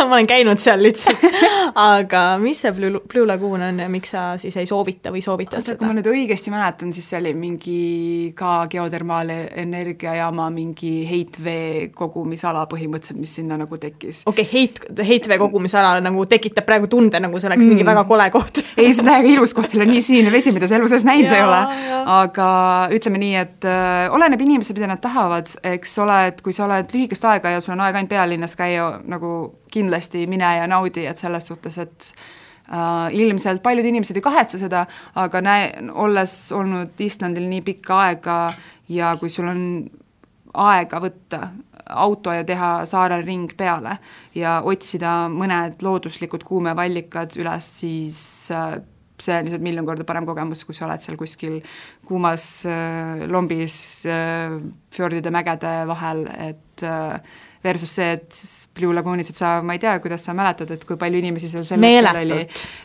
ma 0.06 0.18
olen 0.18 0.28
käinud 0.30 0.62
seal 0.62 0.82
lihtsalt. 0.82 1.24
Aga 1.90 2.22
mis 2.42 2.62
see 2.62 2.72
Blue, 2.76 3.02
Blue 3.10 3.26
Lagoon 3.26 3.64
on 3.66 3.82
ja 3.82 3.88
miks 3.90 4.14
sa 4.14 4.24
siis 4.40 4.56
ei 4.60 4.68
soovita 4.70 5.12
või 5.14 5.22
soovitad 5.24 5.64
seda? 5.64 5.78
kui 5.80 5.90
ma 5.90 5.96
nüüd 5.96 6.10
õigesti 6.10 6.52
mäletan, 6.54 6.92
siis 6.94 7.08
see 7.10 7.18
oli 7.20 7.34
mingi 7.38 7.80
ka 8.38 8.64
geotermaalenergiajaama 8.70 10.48
mingi 10.54 10.94
heitvee 11.10 11.90
kogumisala 11.96 12.66
põhimõtteliselt, 12.70 13.20
mis 13.20 13.34
sinna 13.40 13.58
nagu 13.60 13.80
tekkis. 13.80 14.22
okei 14.30 14.46
okay,, 14.46 14.52
heit, 14.54 14.80
heitvee 15.10 15.40
kogumisala 15.42 15.98
nagu 16.04 16.26
tekitab 16.30 16.68
praegu 16.68 16.90
tunde, 16.90 17.18
nagu 17.22 17.42
see 17.42 17.50
oleks 17.50 17.64
mm. 17.64 17.74
mingi 17.74 17.88
väga 17.88 18.06
kole 18.06 18.30
koht. 18.30 18.62
Ei, 18.76 18.94
see 18.94 19.02
on 19.02 19.10
täiega 19.10 19.34
ilus 19.34 19.54
koht, 19.56 19.70
seal 19.72 19.84
on 19.84 19.90
nii 19.90 20.02
sinine 20.04 20.32
vesi, 20.32 20.54
mida 20.54 20.70
sa 20.70 20.78
elu 20.78 20.88
sees 20.90 21.06
näinud 21.08 21.34
ei 21.34 21.44
ole 21.44 21.62
aga 22.06 22.48
ütleme 22.94 23.20
nii, 23.22 23.36
et 23.40 23.68
äh, 23.68 24.08
oleneb 24.14 24.42
inimesed, 24.44 24.76
mida 24.78 24.90
nad 24.90 25.02
tahavad, 25.02 25.52
eks 25.72 25.96
ole, 26.02 26.18
et 26.30 26.42
kui 26.44 26.54
sa 26.56 26.66
oled 26.66 26.92
lühikest 26.94 27.24
aega 27.28 27.54
ja 27.54 27.62
sul 27.64 27.76
on 27.76 27.84
aega 27.86 28.00
ainult 28.00 28.12
pealinnas 28.12 28.56
käia, 28.58 28.90
nagu 29.10 29.32
kindlasti 29.72 30.26
mine 30.30 30.56
ja 30.60 30.68
naudi, 30.70 31.06
et 31.06 31.20
selles 31.20 31.46
suhtes, 31.50 31.78
et 31.82 32.10
äh, 32.72 33.08
ilmselt 33.22 33.62
paljud 33.62 33.86
inimesed 33.92 34.18
ei 34.18 34.26
kahetse 34.26 34.60
seda, 34.62 34.84
aga 35.20 35.42
näe, 35.44 35.72
olles 35.92 36.36
olnud 36.56 37.00
Islandil 37.00 37.48
nii 37.50 37.64
pikka 37.72 38.04
aega 38.08 38.38
ja 38.90 39.14
kui 39.20 39.32
sul 39.32 39.50
on 39.50 39.64
aega 40.54 40.98
võtta 41.02 41.44
auto 41.90 42.32
ja 42.34 42.44
teha 42.46 42.70
saarel 42.86 43.24
ring 43.26 43.50
peale 43.58 43.96
ja 44.34 44.60
otsida 44.66 45.24
mõned 45.32 45.82
looduslikud 45.82 46.44
kuumevallikad 46.46 47.34
üles, 47.40 47.70
siis 47.80 48.22
äh, 48.54 48.80
see 49.24 49.36
on 49.36 49.46
lihtsalt 49.46 49.64
miljon 49.64 49.86
korda 49.88 50.06
parem 50.08 50.26
kogemus, 50.28 50.64
kui 50.66 50.76
sa 50.76 50.86
oled 50.86 51.02
seal 51.04 51.18
kuskil 51.20 51.60
kuumas 52.08 52.48
äh, 52.68 53.26
lombis 53.30 53.76
äh, 54.08 54.58
fjordide 54.94 55.32
mägede 55.34 55.74
vahel, 55.90 56.26
et 56.50 56.86
äh, 56.86 57.38
versus 57.64 57.90
see, 57.90 58.12
et 58.12 58.34
Blue 58.74 58.94
Lagoonis, 58.94 59.28
et 59.30 59.36
sa, 59.36 59.58
ma 59.62 59.74
ei 59.76 59.80
tea, 59.82 59.92
kuidas 60.00 60.24
sa 60.24 60.32
mäletad, 60.36 60.70
et 60.72 60.84
kui 60.88 60.96
palju 61.00 61.20
inimesi 61.20 61.48
seal 61.50 61.66
sel 61.68 61.82
hetkel 61.84 62.20
oli. 62.22 62.38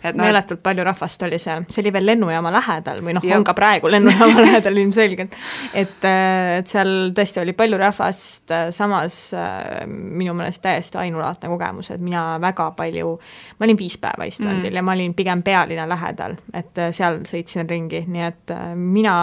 No, 0.04 0.14
meeletult 0.20 0.60
palju 0.66 0.84
rahvast 0.84 1.24
oli 1.28 1.40
seal, 1.40 1.64
see 1.72 1.84
oli 1.84 1.94
veel 1.96 2.10
lennujaama 2.10 2.52
lähedal 2.54 3.00
või 3.06 3.16
noh, 3.16 3.28
on 3.38 3.46
ka 3.48 3.56
praegu 3.58 3.92
lennujaama 3.92 4.44
lähedal 4.48 4.82
ilmselgelt. 4.84 5.38
et, 5.74 6.08
äh, 6.10 6.58
et 6.60 6.72
seal 6.72 6.92
tõesti 7.16 7.42
oli 7.44 7.56
palju 7.56 7.80
rahvast, 7.80 8.44
äh, 8.52 8.66
samas 8.76 9.20
äh, 9.38 9.86
minu 9.88 10.36
meelest 10.36 10.64
täiesti 10.66 11.00
ainulaadne 11.06 11.52
kogemus, 11.52 11.94
et 11.96 12.04
mina 12.04 12.26
väga 12.44 12.72
palju, 12.76 13.16
ma 13.60 13.70
olin 13.70 13.80
viis 13.80 13.96
päeva 14.02 14.28
Islandil 14.28 14.74
mm. 14.74 14.76
ja 14.82 14.84
ma 14.84 14.98
olin 14.98 15.16
pigem 15.16 15.44
pealinna 15.46 15.88
lähedal, 15.88 16.36
et 16.54 16.84
seal 16.92 17.24
sõitsin 17.30 17.70
ringi, 17.70 18.04
nii 18.12 18.28
et 18.28 18.56
mina 18.76 19.16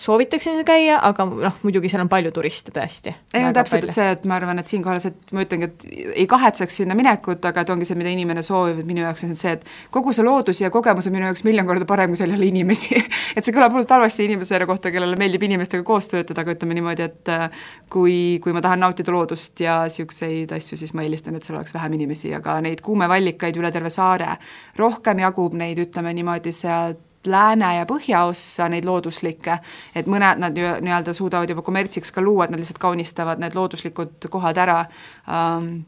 soovitaksin 0.00 0.62
käia, 0.64 0.98
aga 1.04 1.26
noh, 1.28 1.56
muidugi 1.62 1.90
seal 1.92 2.00
on 2.04 2.08
palju 2.08 2.32
turiste 2.32 2.72
tõesti. 2.72 3.12
ei 3.36 3.44
no 3.44 3.52
täpselt, 3.56 3.84
et 3.84 3.92
see, 3.92 4.06
et 4.14 4.24
ma 4.28 4.38
arvan, 4.38 4.58
et 4.60 4.68
siinkohal 4.68 5.00
see, 5.02 5.12
et 5.12 5.34
ma 5.36 5.44
ütlengi, 5.44 5.68
et 5.68 6.14
ei 6.22 6.26
kahetseks 6.30 6.80
sinna 6.80 6.96
minekut, 6.96 7.44
aga 7.50 7.64
et 7.64 7.72
ongi 7.74 7.88
see, 7.88 7.98
mida 8.00 8.12
inimene 8.12 8.44
soovib, 8.46 8.80
et 8.80 8.88
minu 8.88 9.04
jaoks 9.04 9.26
on 9.26 9.34
see, 9.36 9.52
et 9.58 9.66
kogu 9.92 10.14
see 10.16 10.24
loodus 10.24 10.62
ja 10.62 10.70
kogemus 10.72 11.10
on 11.10 11.16
minu 11.16 11.28
jaoks 11.28 11.44
miljon 11.44 11.68
korda 11.68 11.88
parem, 11.88 12.14
kui 12.14 12.20
seal 12.20 12.32
ei 12.32 12.38
ole 12.38 12.48
inimesi 12.48 12.96
et 13.36 13.44
see 13.44 13.56
kõlab 13.56 13.76
hullult 13.76 13.92
halvasti 13.92 14.24
inimese 14.30 14.62
kohta, 14.70 14.92
kellele 14.94 15.20
meeldib 15.20 15.44
inimestega 15.50 15.84
koos 15.86 16.08
töötada, 16.12 16.46
aga 16.46 16.56
ütleme 16.56 16.78
niimoodi, 16.78 17.10
et 17.10 17.32
äh, 17.34 17.60
kui, 17.92 18.16
kui 18.40 18.56
ma 18.56 18.64
tahan 18.64 18.80
nautida 18.86 19.12
loodust 19.12 19.60
ja 19.60 19.82
niisuguseid 19.84 20.56
asju, 20.56 20.80
siis 20.80 20.96
ma 20.96 21.04
eelistan, 21.04 21.36
et 21.36 21.44
seal 21.44 21.60
oleks 21.60 21.76
vähem 21.76 22.00
inimesi, 22.00 22.32
aga 22.36 22.56
neid 22.64 22.80
kuumevallikaid 22.86 23.60
üle 23.60 23.72
terve 23.74 23.92
saare 23.92 24.32
rohkem 24.80 25.20
jagub 25.26 25.60
neid, 25.60 25.84
ütleme 25.84 26.16
niimoodi, 26.16 26.56
sealt 26.56 27.09
lääne 27.26 27.74
ja 27.76 27.86
põhjaossa 27.88 28.68
neid 28.72 28.86
looduslikke, 28.88 29.58
et 29.94 30.08
mõned 30.10 30.40
nad 30.40 30.56
ju 30.56 30.74
nii-öelda 30.80 31.14
suudavad 31.16 31.50
juba 31.50 31.62
kommertsiks 31.62 32.12
ka 32.14 32.24
luua, 32.24 32.46
et 32.46 32.54
nad 32.54 32.60
lihtsalt 32.62 32.80
kaunistavad 32.80 33.42
need 33.42 33.56
looduslikud 33.58 34.30
kohad 34.32 34.60
ära 34.60 34.78
um, 35.28 35.82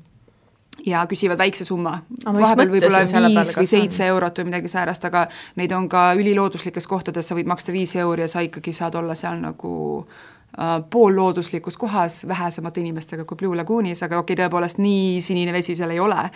ja 0.86 1.04
küsivad 1.08 1.40
väikse 1.40 1.64
summa, 1.64 1.98
vahepeal 2.26 2.74
võib-olla 2.74 3.04
viis 3.06 3.54
või 3.56 3.70
seitse 3.70 4.06
eurot 4.12 4.42
või 4.42 4.50
midagi 4.50 4.72
säärast, 4.72 5.08
aga 5.08 5.26
neid 5.60 5.72
on 5.76 5.88
ka 5.88 6.10
ülilooduslikes 6.18 6.88
kohtades, 6.90 7.28
sa 7.28 7.38
võid 7.38 7.48
maksta 7.48 7.72
viis 7.72 7.96
euri 7.96 8.26
ja 8.26 8.28
sa 8.28 8.44
ikkagi 8.44 8.74
saad 8.76 8.96
olla 9.00 9.16
seal 9.18 9.40
nagu 9.40 9.72
äh, 10.02 10.31
poollooduslikus 10.90 11.76
kohas 11.80 12.28
vähesemate 12.28 12.80
inimestega 12.80 13.24
kui 13.24 13.36
Blue 13.36 13.56
Lagoonis, 13.56 14.02
aga 14.04 14.18
okei 14.20 14.34
okay,, 14.34 14.44
tõepoolest 14.44 14.80
nii 14.84 15.20
sinine 15.24 15.52
vesi 15.52 15.76
seal 15.78 15.94
ei 15.94 16.00
ole. 16.00 16.26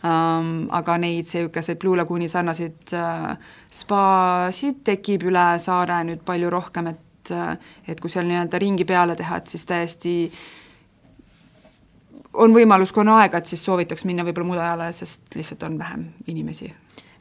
Um,, 0.00 0.64
aga 0.72 0.96
neid 1.02 1.26
niisuguseid 1.26 1.78
Blue 1.82 1.96
Lagooni 1.96 2.28
sarnaseid 2.28 2.94
uh, 2.96 3.34
spaasid 3.70 4.80
tekib 4.86 5.26
üle 5.28 5.48
saare 5.60 6.00
nüüd 6.08 6.24
palju 6.24 6.52
rohkem, 6.52 6.92
et 6.94 7.34
uh, 7.36 7.52
et 7.88 8.00
kui 8.00 8.12
seal 8.12 8.24
nii-öelda 8.30 8.60
ringi 8.62 8.88
peale 8.88 9.16
teha, 9.16 9.42
et 9.42 9.52
siis 9.52 9.68
täiesti 9.68 10.16
on 12.32 12.56
võimalus, 12.56 12.92
kui 12.92 13.04
on 13.04 13.12
aega, 13.16 13.38
et 13.38 13.52
siis 13.52 13.64
soovitaks 13.64 14.08
minna 14.08 14.24
võib-olla 14.24 14.52
mudajale, 14.54 14.90
sest 14.96 15.36
lihtsalt 15.36 15.68
on 15.68 15.78
vähem 15.78 16.08
inimesi 16.32 16.72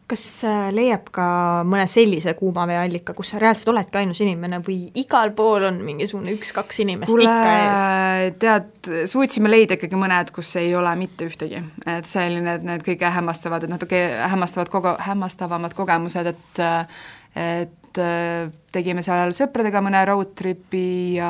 kas 0.10 0.24
äh, 0.46 0.68
leiab 0.76 1.08
ka 1.14 1.28
mõne 1.68 1.88
sellise 1.90 2.36
kuumaveeallika, 2.38 3.16
kus 3.18 3.34
sa 3.34 3.40
reaalselt 3.42 3.72
oledki 3.74 4.02
ainus 4.02 4.22
inimene 4.22 4.60
või 4.66 4.92
igal 5.02 5.34
pool 5.38 5.66
on 5.70 5.80
mingisugune 5.86 6.36
üks-kaks 6.38 6.84
inimest 6.86 7.12
Kule, 7.12 7.26
ikka 7.26 7.56
ees? 7.56 8.36
tead, 8.42 8.92
suutsime 9.10 9.50
leida 9.50 9.80
ikkagi 9.80 9.98
mõned, 10.00 10.30
kus 10.36 10.56
ei 10.62 10.76
ole 10.78 10.94
mitte 11.00 11.30
ühtegi, 11.30 11.64
et 11.90 12.10
selline, 12.10 12.60
et 12.60 12.68
need 12.68 12.86
kõige 12.86 13.12
hämmastavad, 13.18 13.66
et 13.66 13.74
natuke 13.74 14.04
hämmastavad 14.36 14.72
kogu, 14.74 14.94
hämmastavamad 15.08 15.78
kogemused, 15.78 16.34
et 16.36 16.64
et 17.36 17.85
äh, 18.02 18.52
tegime 18.76 19.02
seal 19.06 19.32
sõpradega 19.36 19.80
mõne 19.84 20.02
road 20.08 20.34
trip'i 20.38 21.16
ja 21.16 21.30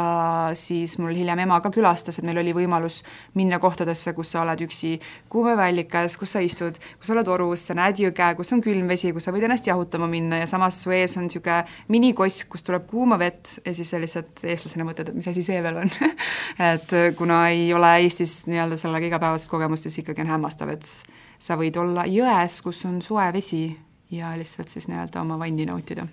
siis 0.58 0.95
mul 1.01 1.13
hiljem 1.15 1.43
ema 1.43 1.60
ka 1.62 1.69
külastas, 1.73 2.17
et 2.17 2.25
meil 2.28 2.39
oli 2.41 2.56
võimalus 2.58 3.01
minna 3.38 3.60
kohtadesse, 3.62 4.15
kus 4.17 4.34
sa 4.34 4.41
oled 4.41 4.63
üksi. 4.65 4.95
Kuumevallikas, 5.32 6.17
kus 6.21 6.36
sa 6.36 6.43
istud, 6.45 6.80
kus 6.97 7.10
sa 7.10 7.15
oled 7.15 7.30
orus, 7.32 7.67
sa 7.67 7.78
näed 7.78 8.01
jõge, 8.01 8.32
kus 8.39 8.54
on 8.56 8.63
külm 8.65 8.89
vesi, 8.91 9.13
kus 9.15 9.28
sa 9.28 9.34
võid 9.36 9.47
ennast 9.47 9.69
jahutama 9.69 10.10
minna 10.12 10.41
ja 10.41 10.49
samas 10.49 10.82
su 10.84 10.93
ees 10.95 11.17
on 11.19 11.28
niisugune 11.30 11.62
minikoss, 11.93 12.47
kust 12.49 12.67
tuleb 12.69 12.88
kuuma 12.89 13.19
vett 13.21 13.58
ja 13.65 13.75
siis 13.78 13.93
sa 13.93 14.01
lihtsalt 14.01 14.45
eestlasena 14.45 14.88
mõtled, 14.88 15.12
et 15.12 15.19
mis 15.19 15.30
asi 15.32 15.45
see 15.45 15.62
veel 15.65 15.84
on. 15.84 15.93
Et 16.71 16.91
kuna 17.17 17.45
ei 17.51 17.67
ole 17.75 17.89
Eestis 18.04 18.45
nii-öelda 18.49 18.78
sellega 18.80 19.10
igapäevast 19.10 19.49
kogemust, 19.51 19.86
siis 19.86 19.99
ikkagi 20.01 20.23
on 20.23 20.32
hämmastav, 20.34 20.71
et 20.73 20.88
sa 21.39 21.58
võid 21.60 21.78
olla 21.80 22.06
jões, 22.10 22.60
kus 22.63 22.84
on 22.88 23.01
soe 23.06 23.25
vesi 23.36 23.67
ja 24.12 24.34
lihtsalt 24.38 24.69
siis 24.69 24.88
nii-öelda 24.89 25.21
oma 25.21 25.39
vanni 25.39 25.65
nautida. 25.65 26.08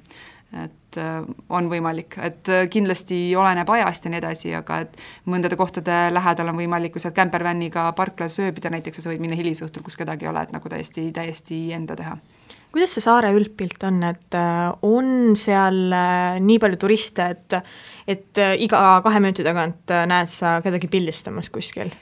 Et 0.52 0.98
äh, 1.00 1.22
on 1.48 1.68
võimalik, 1.72 2.18
et 2.20 2.48
äh, 2.52 2.66
kindlasti 2.72 3.18
oleneb 3.38 3.70
ajast 3.72 4.04
ja 4.04 4.12
nii 4.12 4.20
edasi, 4.20 4.52
aga 4.56 4.82
et 4.84 4.98
mõndade 5.32 5.56
kohtade 5.56 5.96
lähedal 6.12 6.52
on 6.52 6.60
võimalik, 6.60 6.92
kui 6.92 7.02
sa 7.02 7.08
oled 7.08 7.16
kämpervänniga 7.16 7.86
parklas 7.96 8.36
ööbida 8.42 8.72
näiteks 8.72 9.00
ja 9.00 9.06
sa 9.06 9.12
võid 9.12 9.24
minna 9.24 9.38
hilisõhtul, 9.38 9.84
kus 9.86 9.96
kedagi 10.00 10.26
ei 10.26 10.32
ole, 10.32 10.44
et 10.44 10.52
nagu 10.52 10.72
täiesti, 10.72 11.08
täiesti 11.16 11.64
enda 11.76 11.96
teha 11.98 12.18
kuidas 12.72 12.94
see 12.96 13.04
saare 13.04 13.34
üldpilt 13.36 13.82
on, 13.84 13.98
et 14.08 14.36
äh, 14.36 14.68
on 14.88 15.34
seal 15.36 15.92
nii 16.40 16.60
palju 16.60 16.80
turiste, 16.84 17.32
et 17.34 17.58
et 18.08 18.40
iga 18.64 18.80
kahe 19.04 19.20
minuti 19.22 19.44
tagant 19.46 19.92
näed 20.08 20.30
sa 20.32 20.58
kedagi 20.64 20.90
pildistamas 20.92 21.52
kuskil? 21.52 21.92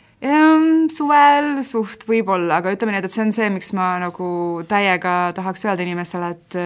suvel 0.91 1.63
suht 1.65 2.03
võib-olla, 2.05 2.59
aga 2.61 2.75
ütleme 2.75 2.93
nii, 2.93 3.03
et 3.07 3.15
see 3.15 3.23
on 3.23 3.31
see, 3.33 3.47
miks 3.53 3.71
ma 3.77 3.95
nagu 4.03 4.27
täiega 4.69 5.31
tahaks 5.37 5.65
öelda 5.65 5.87
inimestele, 5.87 6.29
et 6.35 6.59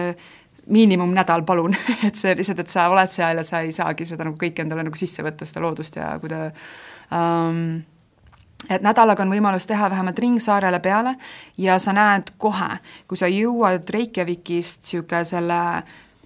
äh, 0.65 0.71
miinimum 0.71 1.13
nädal, 1.13 1.43
palun. 1.43 1.75
Et 2.07 2.15
see 2.15 2.35
lihtsalt, 2.35 2.59
et 2.59 2.71
sa 2.71 2.89
oled 2.89 3.11
seal 3.11 3.41
ja 3.41 3.43
sa 3.43 3.61
ei 3.65 3.71
saagi 3.75 4.05
seda 4.05 4.25
nagu 4.27 4.37
kõike 4.39 4.63
endale 4.65 4.85
nagu 4.85 4.97
sisse 4.99 5.23
võtta, 5.25 5.45
seda 5.45 5.63
loodust 5.65 5.95
ja 5.99 6.15
kui 6.19 6.31
ta 6.31 6.47
um, 7.13 7.83
et 8.69 8.81
nädalaga 8.81 9.23
on 9.23 9.33
võimalus 9.33 9.67
teha 9.69 9.89
vähemalt 9.91 10.19
ring 10.19 10.41
saarele 10.41 10.79
peale 10.79 11.15
ja 11.61 11.77
sa 11.79 11.93
näed 11.93 12.33
kohe, 12.41 12.79
kui 13.07 13.19
sa 13.19 13.29
jõuad 13.29 13.89
Reykjavikist 13.93 14.85
niisugune 14.87 15.23
selle 15.27 15.61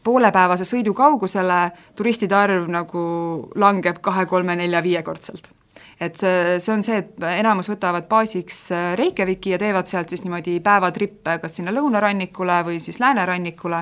poolepäevase 0.04 0.63
sõidu 0.63 0.93
kaugusele 0.95 1.62
turistide 1.95 2.36
arv 2.36 2.69
nagu 2.71 3.02
langeb 3.60 3.99
kahe, 4.02 4.25
kolme, 4.30 4.56
nelja, 4.56 4.82
viiekordselt. 4.84 5.52
Et 5.99 6.15
see, 6.15 6.60
see 6.63 6.71
on 6.71 6.84
see, 6.84 7.02
et 7.02 7.23
enamus 7.28 7.67
võtavad 7.67 8.06
baasiks 8.08 8.60
äh, 8.71 8.93
Reykjaviki 8.95 9.52
ja 9.52 9.58
teevad 9.60 9.89
sealt 9.89 10.12
siis 10.13 10.23
niimoodi 10.23 10.56
päevatrippe 10.63 11.36
kas 11.43 11.58
sinna 11.60 11.73
lõunarannikule 11.75 12.62
või 12.69 12.78
siis 12.80 13.02
läänerannikule 13.04 13.82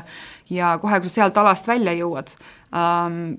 ja 0.49 0.77
kohe, 0.81 0.99
kui 1.01 1.09
sa 1.09 1.21
sealt 1.21 1.37
alast 1.37 1.67
välja 1.67 1.93
jõuad 1.97 2.33
ähm,, 2.71 3.37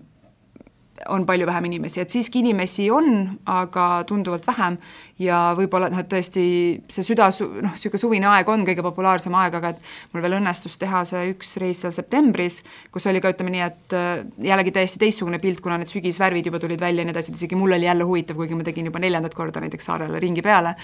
on 1.07 1.27
palju 1.27 1.47
vähem 1.47 1.69
inimesi, 1.69 2.01
et 2.03 2.11
siiski 2.11 2.43
inimesi 2.43 2.89
on, 2.91 3.39
aga 3.47 4.05
tunduvalt 4.09 4.47
vähem. 4.49 4.79
Ja 5.19 5.53
võib-olla 5.59 5.89
noh, 5.91 5.99
et 5.99 6.07
tõesti 6.11 6.43
see 6.87 7.03
süda, 7.03 7.27
noh, 7.35 7.73
niisugune 7.75 7.99
suvine 7.99 8.29
aeg 8.31 8.49
on 8.53 8.63
kõige 8.67 8.85
populaarsem 8.87 9.35
aeg, 9.35 9.57
aga 9.59 9.73
et 9.75 10.13
mul 10.13 10.23
veel 10.23 10.37
õnnestus 10.39 10.77
teha 10.79 11.01
see 11.09 11.33
üks 11.33 11.57
reis 11.59 11.83
seal 11.83 11.95
septembris, 11.95 12.61
kus 12.95 13.09
oli 13.11 13.23
ka 13.23 13.33
ütleme 13.35 13.51
nii, 13.55 13.65
et 13.67 13.97
äh, 13.99 14.23
jällegi 14.47 14.75
täiesti 14.77 15.03
teistsugune 15.03 15.41
pilt, 15.43 15.59
kuna 15.65 15.81
need 15.81 15.91
sügisvärvid 15.91 16.47
juba 16.51 16.61
tulid 16.63 16.83
välja 16.83 17.03
ja 17.03 17.09
nii 17.09 17.17
edasi, 17.17 17.35
et 17.35 17.41
isegi 17.41 17.59
mul 17.59 17.75
oli 17.75 17.89
jälle 17.89 18.07
huvitav, 18.07 18.39
kuigi 18.39 18.59
ma 18.59 18.67
tegin 18.67 18.91
juba 18.91 19.03
neljandat 19.03 19.35
korda 19.35 19.63
näiteks 19.65 19.91
saarele 19.91 20.23
ringi 20.23 20.45
peale, 20.47 20.77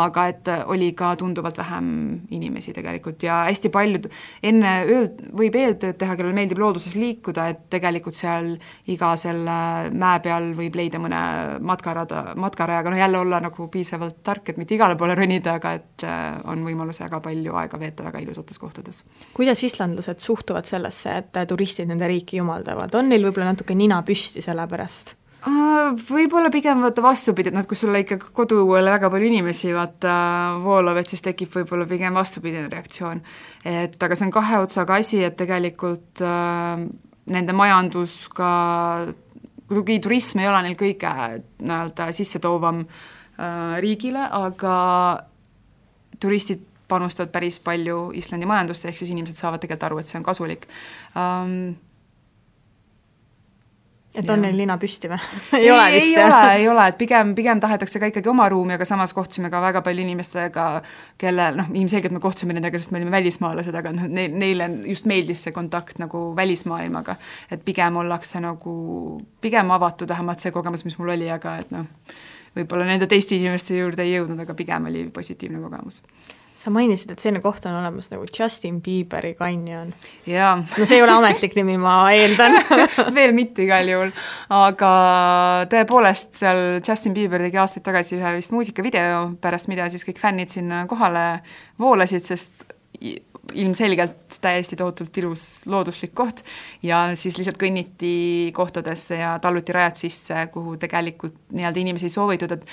aga 0.00 0.26
et 0.32 0.52
äh, 0.52 0.64
oli 0.72 0.92
ka 0.96 1.12
tunduvalt 1.20 1.60
vähem 1.60 1.92
inimesi 2.32 2.72
tegelikult. 2.72 3.20
Ja 3.28 3.42
hästi 3.50 3.72
paljud 3.72 4.08
enne 4.40 4.74
ööd, 4.88 5.20
võib 5.36 5.60
eeltööd 5.60 6.00
teha, 6.00 6.16
kellel 6.16 6.36
meeldib 6.36 6.64
looduses 6.64 6.96
liikuda, 6.96 7.50
et 7.52 7.68
tegelikult 7.76 8.16
seal 8.16 8.54
iga 8.88 9.12
selle 9.20 9.61
mäe 9.92 10.20
peal 10.24 10.50
võib 10.56 10.76
leida 10.78 11.00
mõne 11.02 11.20
matkarada, 11.64 12.22
matkarajaga, 12.40 12.92
noh 12.92 13.02
jälle 13.02 13.22
olla 13.22 13.40
nagu 13.44 13.68
piisavalt 13.72 14.20
tark, 14.26 14.52
et 14.52 14.60
mitte 14.60 14.76
igale 14.76 14.96
poole 15.00 15.16
ronida, 15.18 15.56
aga 15.60 15.74
et 15.78 16.06
äh, 16.08 16.36
on 16.50 16.64
võimalus 16.66 17.02
väga 17.04 17.22
palju 17.24 17.56
aega 17.62 17.80
veeta 17.80 18.06
väga 18.06 18.22
ilusates 18.24 18.60
kohtades. 18.62 19.02
kuidas 19.34 19.64
islandlased 19.64 20.20
suhtuvad 20.20 20.68
sellesse, 20.68 21.16
et 21.22 21.42
turistid 21.48 21.90
nende 21.90 22.08
riiki 22.08 22.40
jumaldavad, 22.40 22.94
on 22.94 23.10
neil 23.12 23.26
võib-olla 23.26 23.52
natuke 23.52 23.74
nina 23.78 24.02
püsti 24.06 24.44
selle 24.44 24.68
pärast? 24.70 25.16
Võib-olla 25.42 26.52
pigem 26.54 26.84
vaata 26.84 27.02
vastupidi, 27.02 27.50
et 27.50 27.56
noh, 27.56 27.64
kui 27.66 27.78
sulle 27.78 28.04
ikka 28.04 28.18
koduõuele 28.30 28.92
väga 28.94 29.08
palju 29.10 29.26
inimesi 29.26 29.72
vaata 29.74 30.12
voolab, 30.62 31.00
et 31.00 31.10
siis 31.10 31.24
tekib 31.24 31.50
võib-olla 31.56 31.86
pigem 31.90 32.14
vastupidine 32.14 32.68
reaktsioon. 32.70 33.22
et 33.64 34.02
aga 34.02 34.14
see 34.14 34.28
on 34.28 34.34
kahe 34.34 34.60
otsaga 34.62 35.00
asi, 35.02 35.18
et 35.26 35.34
tegelikult 35.36 36.22
äh, 36.22 36.86
nende 37.26 37.56
majandus 37.58 38.28
ka 38.34 38.52
kuigi 39.72 40.00
turism 40.04 40.42
ei 40.42 40.48
ole 40.50 40.62
neil 40.66 40.76
kõige 40.78 41.12
nii-öelda 41.62 42.10
sissetoovam 42.16 42.82
äh, 42.84 43.78
riigile, 43.84 44.26
aga 44.28 44.74
turistid 46.22 46.66
panustavad 46.92 47.32
päris 47.32 47.58
palju 47.64 48.10
Islandi 48.18 48.48
majandusse, 48.48 48.90
ehk 48.90 49.00
siis 49.00 49.12
inimesed 49.14 49.38
saavad 49.38 49.62
tegelikult 49.62 49.88
aru, 49.88 50.02
et 50.02 50.12
see 50.12 50.20
on 50.20 50.28
kasulik 50.28 50.68
um,. 51.16 51.72
Et 54.14 54.30
on 54.30 54.42
neil 54.44 54.56
lina 54.56 54.76
püsti 54.80 55.08
või 55.08 55.18
ei, 55.56 55.62
ei 55.62 55.70
ole 55.72 55.84
vist? 55.94 56.10
ei 56.10 56.24
ole, 56.24 56.40
ei 56.58 56.66
ole, 56.68 56.86
et 56.92 56.98
pigem, 57.00 57.32
pigem 57.36 57.60
tahetakse 57.62 58.00
ka 58.02 58.10
ikkagi 58.10 58.28
oma 58.32 58.48
ruumi, 58.52 58.76
aga 58.76 58.86
samas 58.88 59.14
kohtusime 59.16 59.50
ka 59.52 59.62
väga 59.64 59.82
palju 59.84 60.04
inimestega, 60.04 60.66
kelle 61.20 61.48
noh, 61.56 61.70
ilmselgelt 61.72 62.16
me 62.16 62.20
kohtusime 62.24 62.56
nendega, 62.56 62.80
sest 62.80 62.92
me 62.92 63.00
olime 63.00 63.14
välismaalased, 63.14 63.78
aga 63.80 63.94
noh, 63.96 64.10
neil, 64.12 64.36
neile 64.42 64.68
just 64.88 65.08
meeldis 65.08 65.46
see 65.46 65.54
kontakt 65.56 66.02
nagu 66.02 66.24
välismaailmaga. 66.36 67.16
et 67.50 67.64
pigem 67.64 67.96
ollakse 68.02 68.42
nagu, 68.44 68.74
pigem 69.40 69.72
avatud, 69.72 70.12
vähemalt 70.12 70.44
see 70.44 70.52
kogemus, 70.52 70.84
mis 70.88 70.98
mul 71.00 71.14
oli, 71.16 71.30
aga 71.32 71.56
et 71.62 71.72
noh, 71.72 71.88
võib-olla 72.56 72.84
nende 72.88 73.08
teiste 73.08 73.38
inimeste 73.38 73.78
juurde 73.78 74.04
ei 74.04 74.18
jõudnud, 74.18 74.44
aga 74.44 74.56
pigem 74.58 74.92
oli 74.92 75.08
positiivne 75.14 75.62
kogemus 75.64 76.02
sa 76.62 76.70
mainisid, 76.70 77.10
et 77.12 77.22
selline 77.22 77.42
koht 77.42 77.64
on 77.66 77.74
olemas 77.80 78.10
nagu 78.12 78.26
Justin 78.28 78.78
Bieberi 78.84 79.32
kanjon. 79.38 79.92
jaa. 80.26 80.54
no 80.62 80.86
see 80.86 80.98
ei 80.98 81.02
ole 81.02 81.14
ametlik 81.16 81.56
nimi, 81.58 81.78
ma 81.80 81.96
eeldan 82.14 82.58
veel 83.16 83.34
mitte 83.36 83.64
igal 83.66 83.88
juhul, 83.90 84.12
aga 84.54 84.92
tõepoolest 85.72 86.38
seal 86.42 86.62
Justin 86.78 87.16
Bieber 87.16 87.42
tegi 87.46 87.58
aastaid 87.62 87.86
tagasi 87.86 88.18
ühe 88.20 88.36
vist 88.38 88.54
muusikavideo, 88.54 89.24
pärast 89.42 89.70
mida 89.72 89.88
siis 89.90 90.06
kõik 90.06 90.22
fännid 90.22 90.54
sinna 90.54 90.84
kohale 90.90 91.26
voolasid, 91.82 92.26
sest 92.30 92.66
ilmselgelt 93.54 94.38
täiesti 94.42 94.76
tohutult 94.76 95.16
ilus 95.22 95.44
looduslik 95.66 96.14
koht. 96.14 96.42
Ja 96.82 97.04
siis 97.18 97.38
lihtsalt 97.38 97.60
kõnniti 97.60 98.52
kohtadesse 98.56 99.20
ja 99.20 99.34
talluti 99.42 99.74
rajad 99.74 100.00
sisse, 100.00 100.46
kuhu 100.52 100.76
tegelikult 100.80 101.36
nii-öelda 101.52 101.82
inimesi 101.82 102.08
ei 102.08 102.16
soovitud, 102.16 102.56
et 102.56 102.66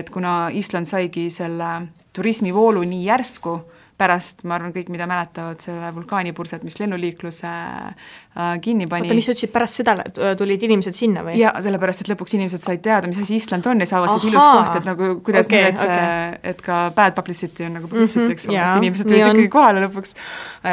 et 0.00 0.10
kuna 0.10 0.48
Island 0.52 0.88
saigi 0.88 1.28
selle 1.30 1.88
turismivoolu 2.16 2.82
nii 2.88 3.04
järsku, 3.06 3.58
pärast, 3.96 4.42
ma 4.44 4.58
arvan, 4.58 4.72
kõik, 4.74 4.90
mida 4.92 5.06
mäletavad 5.08 5.62
selle 5.64 5.88
vulkaanipurset, 5.96 6.64
mis 6.66 6.76
lennuliikluse 6.80 7.48
äh, 7.48 8.50
kinni 8.64 8.88
pani. 8.90 9.06
oota, 9.08 9.16
mis 9.16 9.28
sa 9.28 9.32
ütlesid, 9.32 9.52
pärast 9.54 9.80
seda 9.80 9.94
tulid 10.38 10.66
inimesed 10.68 10.96
sinna 10.96 11.24
või? 11.26 11.38
jaa, 11.40 11.54
sellepärast, 11.64 12.04
et 12.04 12.12
lõpuks 12.12 12.36
inimesed 12.36 12.66
said 12.66 12.84
teada, 12.84 13.08
mis 13.08 13.22
asi 13.22 13.38
Island 13.40 13.68
on 13.70 13.80
ja 13.80 13.88
see 13.88 13.98
avastasid 13.98 14.28
ilus 14.34 14.44
koht, 14.44 14.76
et 14.80 14.90
nagu 14.90 15.10
kuidas 15.24 15.48
okay, 15.48 15.64
nüüd, 15.64 15.72
et 15.72 15.82
see 15.82 15.96
okay., 15.96 16.38
et 16.52 16.62
ka 16.68 16.82
bad 16.96 17.16
publicity 17.16 17.68
on 17.68 17.78
nagu 17.80 17.88
publicity 17.88 18.20
mm, 18.20 18.28
-hmm, 18.28 18.36
eks 18.36 18.48
ole, 18.52 18.60
et 18.60 18.84
inimesed 18.84 19.08
tulid 19.08 19.24
ikkagi 19.24 19.48
kohale 19.56 19.86
lõpuks. 19.86 20.16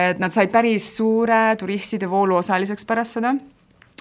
et 0.03 0.19
nad 0.19 0.35
said 0.35 0.51
päris 0.51 0.91
suure 0.97 1.41
turistide 1.59 2.09
voolu 2.09 2.41
osaliseks 2.43 2.85
pärast 2.89 3.19
seda 3.19 3.35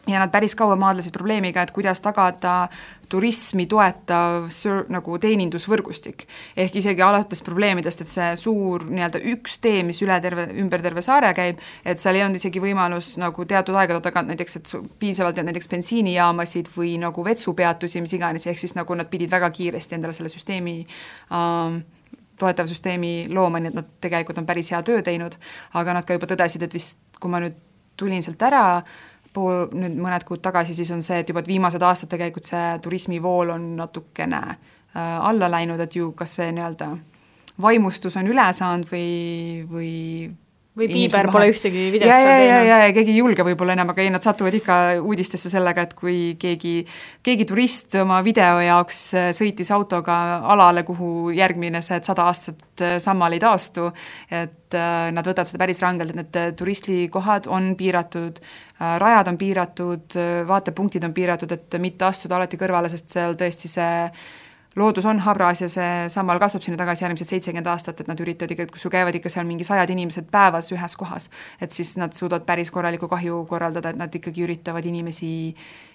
ja 0.07 0.19
nad 0.19 0.31
päris 0.31 0.55
kaua 0.59 0.77
maadlesid 0.77 1.15
probleemiga, 1.15 1.63
et 1.63 1.71
kuidas 1.71 2.01
tagada 2.03 2.69
turismi 3.09 3.67
toetav 3.71 4.49
sur, 4.51 4.87
nagu 4.91 5.19
teenindusvõrgustik. 5.21 6.25
ehk 6.57 6.77
isegi 6.77 7.03
alates 7.03 7.43
probleemidest, 7.43 8.01
et 8.01 8.11
see 8.11 8.31
suur 8.37 8.87
nii-öelda 8.89 9.21
üks 9.35 9.61
tee, 9.63 9.83
mis 9.87 10.03
üle 10.03 10.19
terve, 10.21 10.49
ümber 10.59 10.83
terve 10.83 11.03
saare 11.03 11.33
käib, 11.37 11.61
et 11.85 12.03
seal 12.03 12.19
ei 12.19 12.25
olnud 12.25 12.41
isegi 12.41 12.61
võimalus 12.61 13.15
nagu 13.21 13.45
teatud 13.45 13.79
aegade 13.79 14.01
tagant 14.03 14.33
näiteks, 14.33 14.57
et 14.57 14.75
piisavalt 14.99 15.39
näiteks 15.39 15.71
bensiinijaamasid 15.71 16.73
või 16.77 16.97
nagu 16.99 17.25
vetsupeatusi, 17.25 18.03
mis 18.03 18.19
iganes, 18.19 18.47
ehk 18.47 18.59
siis 18.59 18.75
nagu 18.75 18.95
nad 18.99 19.11
pidid 19.13 19.31
väga 19.31 19.51
kiiresti 19.55 20.01
endale 20.01 20.17
selle 20.19 20.33
süsteemi 20.33 20.81
ähm, 21.31 21.83
toetava 22.43 22.67
süsteemi 22.67 23.29
looma, 23.31 23.61
nii 23.61 23.71
et 23.71 23.79
nad 23.79 23.95
tegelikult 24.03 24.43
on 24.43 24.49
päris 24.49 24.73
hea 24.75 24.83
töö 24.83 25.03
teinud, 25.05 25.39
aga 25.79 25.95
nad 25.95 26.09
ka 26.09 26.17
juba 26.17 26.27
tõdesid, 26.33 26.67
et 26.67 26.75
vist 26.75 26.99
kui 27.21 27.31
ma 27.31 27.43
nüüd 27.45 27.55
tulin 28.01 28.25
sealt 28.25 28.43
ära, 28.43 28.83
pool, 29.33 29.67
nüüd 29.77 29.97
mõned 30.01 30.27
kuud 30.29 30.43
tagasi, 30.45 30.75
siis 30.77 30.91
on 30.95 31.03
see, 31.05 31.23
et 31.23 31.29
juba 31.29 31.43
et 31.43 31.51
viimased 31.51 31.83
aastad 31.83 32.11
tegelikult 32.13 32.49
see 32.51 32.67
turismivool 32.85 33.55
on 33.55 33.73
natukene 33.81 34.43
äh, 34.53 35.01
alla 35.01 35.51
läinud, 35.51 35.81
et 35.81 35.97
ju 35.97 36.13
kas 36.17 36.39
see 36.41 36.53
nii-öelda 36.53 36.93
vaimustus 37.63 38.17
on 38.17 38.31
üle 38.33 38.47
saanud 38.57 38.89
või, 38.91 39.65
või 39.71 39.93
või 40.79 40.89
Piiber 40.89 41.29
pole 41.33 41.51
ühtegi 41.53 41.83
videot 41.93 42.09
seal 42.09 42.27
teinud. 42.31 42.49
ja, 42.49 42.61
ja, 42.65 42.77
ja 42.87 42.93
keegi 42.97 43.13
ei 43.13 43.19
julge 43.19 43.45
võib-olla 43.45 43.75
enam, 43.77 43.91
aga 43.93 44.01
ei, 44.05 44.13
nad 44.13 44.25
satuvad 44.25 44.57
ikka 44.57 44.79
uudistesse 45.05 45.51
sellega, 45.53 45.85
et 45.85 45.93
kui 45.99 46.17
keegi, 46.41 46.75
keegi 47.25 47.47
turist 47.49 47.97
oma 48.01 48.23
video 48.25 48.63
jaoks 48.65 49.03
äh, 49.19 49.29
sõitis 49.37 49.73
autoga 49.75 50.17
alale, 50.55 50.87
kuhu 50.89 51.31
järgmine 51.37 51.83
see 51.85 52.01
sada 52.07 52.27
aastat 52.31 52.85
äh, 52.85 52.97
sammal 53.05 53.37
ei 53.37 53.43
taastu, 53.43 53.91
et 54.33 54.77
äh, 54.79 55.09
nad 55.13 55.29
võtavad 55.29 55.51
seda 55.51 55.61
päris 55.61 55.83
rangelt, 55.85 56.15
et 56.15 56.23
need 56.23 56.61
turistikohad 56.61 57.51
on 57.53 57.75
piiratud, 57.77 58.41
rajad 58.81 59.29
on 59.31 59.37
piiratud, 59.39 60.15
vaatepunktid 60.49 61.05
on 61.07 61.13
piiratud, 61.15 61.53
et 61.55 61.77
mitte 61.79 62.09
astuda 62.09 62.41
alati 62.41 62.59
kõrvale, 62.59 62.89
sest 62.91 63.13
seal 63.15 63.37
tõesti 63.39 63.71
see 63.71 63.93
loodus 64.77 65.07
on 65.07 65.21
habras 65.27 65.61
ja 65.61 65.69
see 65.71 66.09
sammal 66.13 66.41
kasvab 66.43 66.65
sinna 66.65 66.79
tagasi 66.81 67.05
järgmised 67.05 67.29
seitsekümmend 67.29 67.69
aastat, 67.73 68.01
et 68.01 68.11
nad 68.11 68.21
üritavad 68.21 68.55
ikka, 68.55 68.67
sul 68.79 68.93
käivad 68.93 69.17
ikka 69.19 69.33
seal 69.33 69.47
mingi 69.49 69.67
sajad 69.69 69.91
inimesed 69.93 70.31
päevas 70.33 70.73
ühes 70.73 70.97
kohas, 70.99 71.29
et 71.61 71.73
siis 71.77 71.95
nad 72.01 72.15
suudavad 72.17 72.47
päris 72.49 72.73
korralikku 72.75 73.09
kahju 73.11 73.45
korraldada, 73.51 73.93
et 73.93 74.01
nad 74.01 74.15
ikkagi 74.15 74.45
üritavad 74.47 74.87
inimesi 74.89 75.33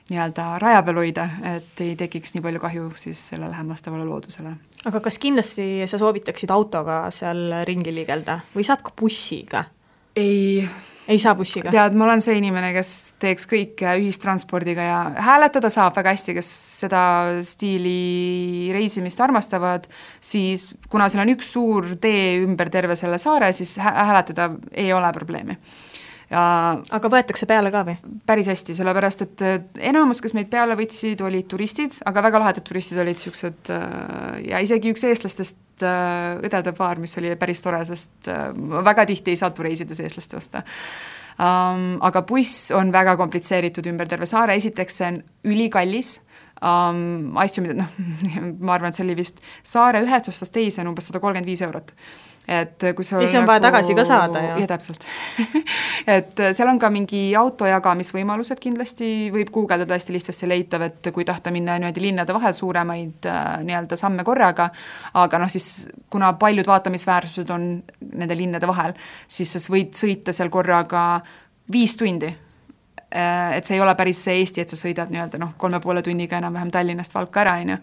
nii-öelda 0.07 0.49
raja 0.63 0.83
peal 0.87 1.01
hoida, 1.01 1.29
et 1.55 1.81
ei 1.83 1.95
tekiks 1.99 2.35
nii 2.35 2.43
palju 2.45 2.61
kahju 2.63 2.91
siis 2.99 3.23
sellele 3.33 3.57
hämmastavale 3.57 4.05
loodusele. 4.07 4.53
aga 4.85 4.99
kas 5.03 5.17
kindlasti 5.19 5.87
sa 5.87 5.99
soovitaksid 5.99 6.51
autoga 6.53 7.07
seal 7.11 7.63
ringi 7.67 7.93
liigelda 7.95 8.39
või 8.55 8.67
saab 8.67 8.85
ka 8.85 8.95
bussiga? 9.01 9.65
ei 10.15 10.67
ei 11.07 11.19
saa 11.19 11.35
bussiga? 11.37 11.71
tead, 11.73 11.95
ma 11.97 12.07
olen 12.07 12.23
see 12.23 12.37
inimene, 12.39 12.71
kes 12.75 12.91
teeks 13.21 13.47
kõike 13.49 13.95
ühistranspordiga 14.01 14.87
ja 14.87 14.99
hääletada 15.29 15.71
saab 15.73 15.95
väga 15.97 16.13
hästi, 16.15 16.37
kes 16.37 16.51
seda 16.83 17.01
stiili 17.47 18.69
reisimist 18.75 19.21
armastavad, 19.23 19.87
siis 20.21 20.69
kuna 20.91 21.09
seal 21.09 21.25
on 21.25 21.35
üks 21.35 21.51
suur 21.55 21.93
tee 22.01 22.37
ümber 22.43 22.71
terve 22.73 22.97
selle 22.99 23.19
saare, 23.21 23.53
siis 23.55 23.77
hääletada 23.81 24.51
ei 24.75 24.91
ole 24.95 25.11
probleemi 25.15 25.57
ja 26.31 26.41
aga 26.97 27.11
võetakse 27.11 27.47
peale 27.49 27.71
ka 27.73 27.83
või? 27.87 27.95
päris 28.27 28.49
hästi, 28.51 28.75
sellepärast 28.77 29.23
et 29.25 29.43
enamus, 29.91 30.21
kes 30.23 30.35
meid 30.37 30.49
peale 30.51 30.75
võtsid, 30.79 31.21
olid 31.23 31.47
turistid, 31.51 31.99
aga 32.09 32.23
väga 32.25 32.41
lahedad 32.43 32.67
turistid 32.67 32.99
olid 33.03 33.19
niisugused 33.19 33.71
äh, 33.73 34.41
ja 34.49 34.61
isegi 34.63 34.91
üks 34.93 35.05
eestlastest 35.07 35.85
äh, 35.87 36.37
õdede 36.43 36.75
paar, 36.77 36.99
mis 37.03 37.15
oli 37.21 37.33
päris 37.39 37.63
tore, 37.63 37.83
sest 37.87 38.29
äh, 38.31 38.49
väga 38.87 39.07
tihti 39.09 39.33
ei 39.33 39.39
satu 39.39 39.65
reisides 39.67 40.03
eestlast 40.03 40.37
osta 40.39 40.65
um,. 41.37 41.97
Aga 42.07 42.23
buss 42.25 42.71
on 42.75 42.91
väga 42.93 43.13
komplitseeritud 43.19 43.85
ümber 43.91 44.09
terve 44.09 44.25
saare, 44.29 44.55
esiteks 44.57 44.95
see 44.99 45.11
on 45.11 45.19
ülikallis 45.47 46.17
um, 46.61 47.37
asju, 47.37 47.63
mida 47.65 47.77
noh, 47.77 47.91
ma 48.65 48.77
arvan, 48.77 48.91
et 48.91 48.97
see 48.97 49.05
oli 49.05 49.17
vist 49.17 49.41
saare 49.65 50.01
ühest 50.05 50.31
otsast 50.31 50.55
teise 50.55 50.81
on 50.83 50.91
umbes 50.91 51.09
sada 51.09 51.21
kolmkümmend 51.23 51.49
viis 51.49 51.63
eurot 51.65 51.93
et 52.47 52.85
kui 52.95 53.03
sul 53.03 53.19
siis 53.19 53.33
on 53.35 53.43
nagu... 53.43 53.49
vaja 53.51 53.61
tagasi 53.65 53.95
ka 53.97 54.03
saada 54.07 54.41
ju. 54.43 54.51
jah, 54.61 54.69
täpselt. 54.71 55.03
Et 56.17 56.39
seal 56.55 56.69
on 56.71 56.79
ka 56.79 56.89
mingi 56.93 57.19
auto 57.35 57.67
jagamisvõimalused 57.67 58.61
kindlasti, 58.63 59.09
võib 59.33 59.51
guugeldada 59.51 59.97
hästi 59.97 60.15
lihtsasti 60.15 60.47
leitav, 60.47 60.85
et 60.87 61.09
kui 61.13 61.25
tahta 61.27 61.51
minna 61.51 61.75
niimoodi 61.75 62.05
linnade 62.05 62.35
vahel 62.35 62.55
suuremaid 62.55 63.27
äh, 63.27 63.41
nii-öelda 63.67 63.99
samme 63.99 64.23
korraga, 64.27 64.69
aga 65.19 65.41
noh, 65.41 65.51
siis 65.51 65.89
kuna 66.13 66.31
paljud 66.39 66.69
vaatamisväärsused 66.69 67.51
on 67.51 67.67
nende 68.13 68.37
linnade 68.39 68.69
vahel, 68.69 68.95
siis 69.27 69.51
sa 69.51 69.61
võid 69.73 69.91
sõita 69.99 70.35
seal 70.35 70.51
korraga 70.53 71.01
viis 71.73 71.97
tundi. 71.99 72.29
Äh, 73.07 73.57
et 73.57 73.67
see 73.67 73.75
ei 73.75 73.83
ole 73.83 73.95
päris 73.99 74.21
see 74.23 74.39
Eesti, 74.39 74.63
et 74.63 74.71
sa 74.71 74.79
sõidad 74.79 75.11
nii-öelda 75.11 75.39
noh, 75.41 75.51
kolme 75.59 75.81
poole 75.83 76.03
tunniga 76.03 76.39
enam-vähem 76.39 76.71
Tallinnast 76.71 77.15
Valka 77.15 77.43
ära, 77.43 77.57
on 77.59 77.75
ju, 77.75 77.77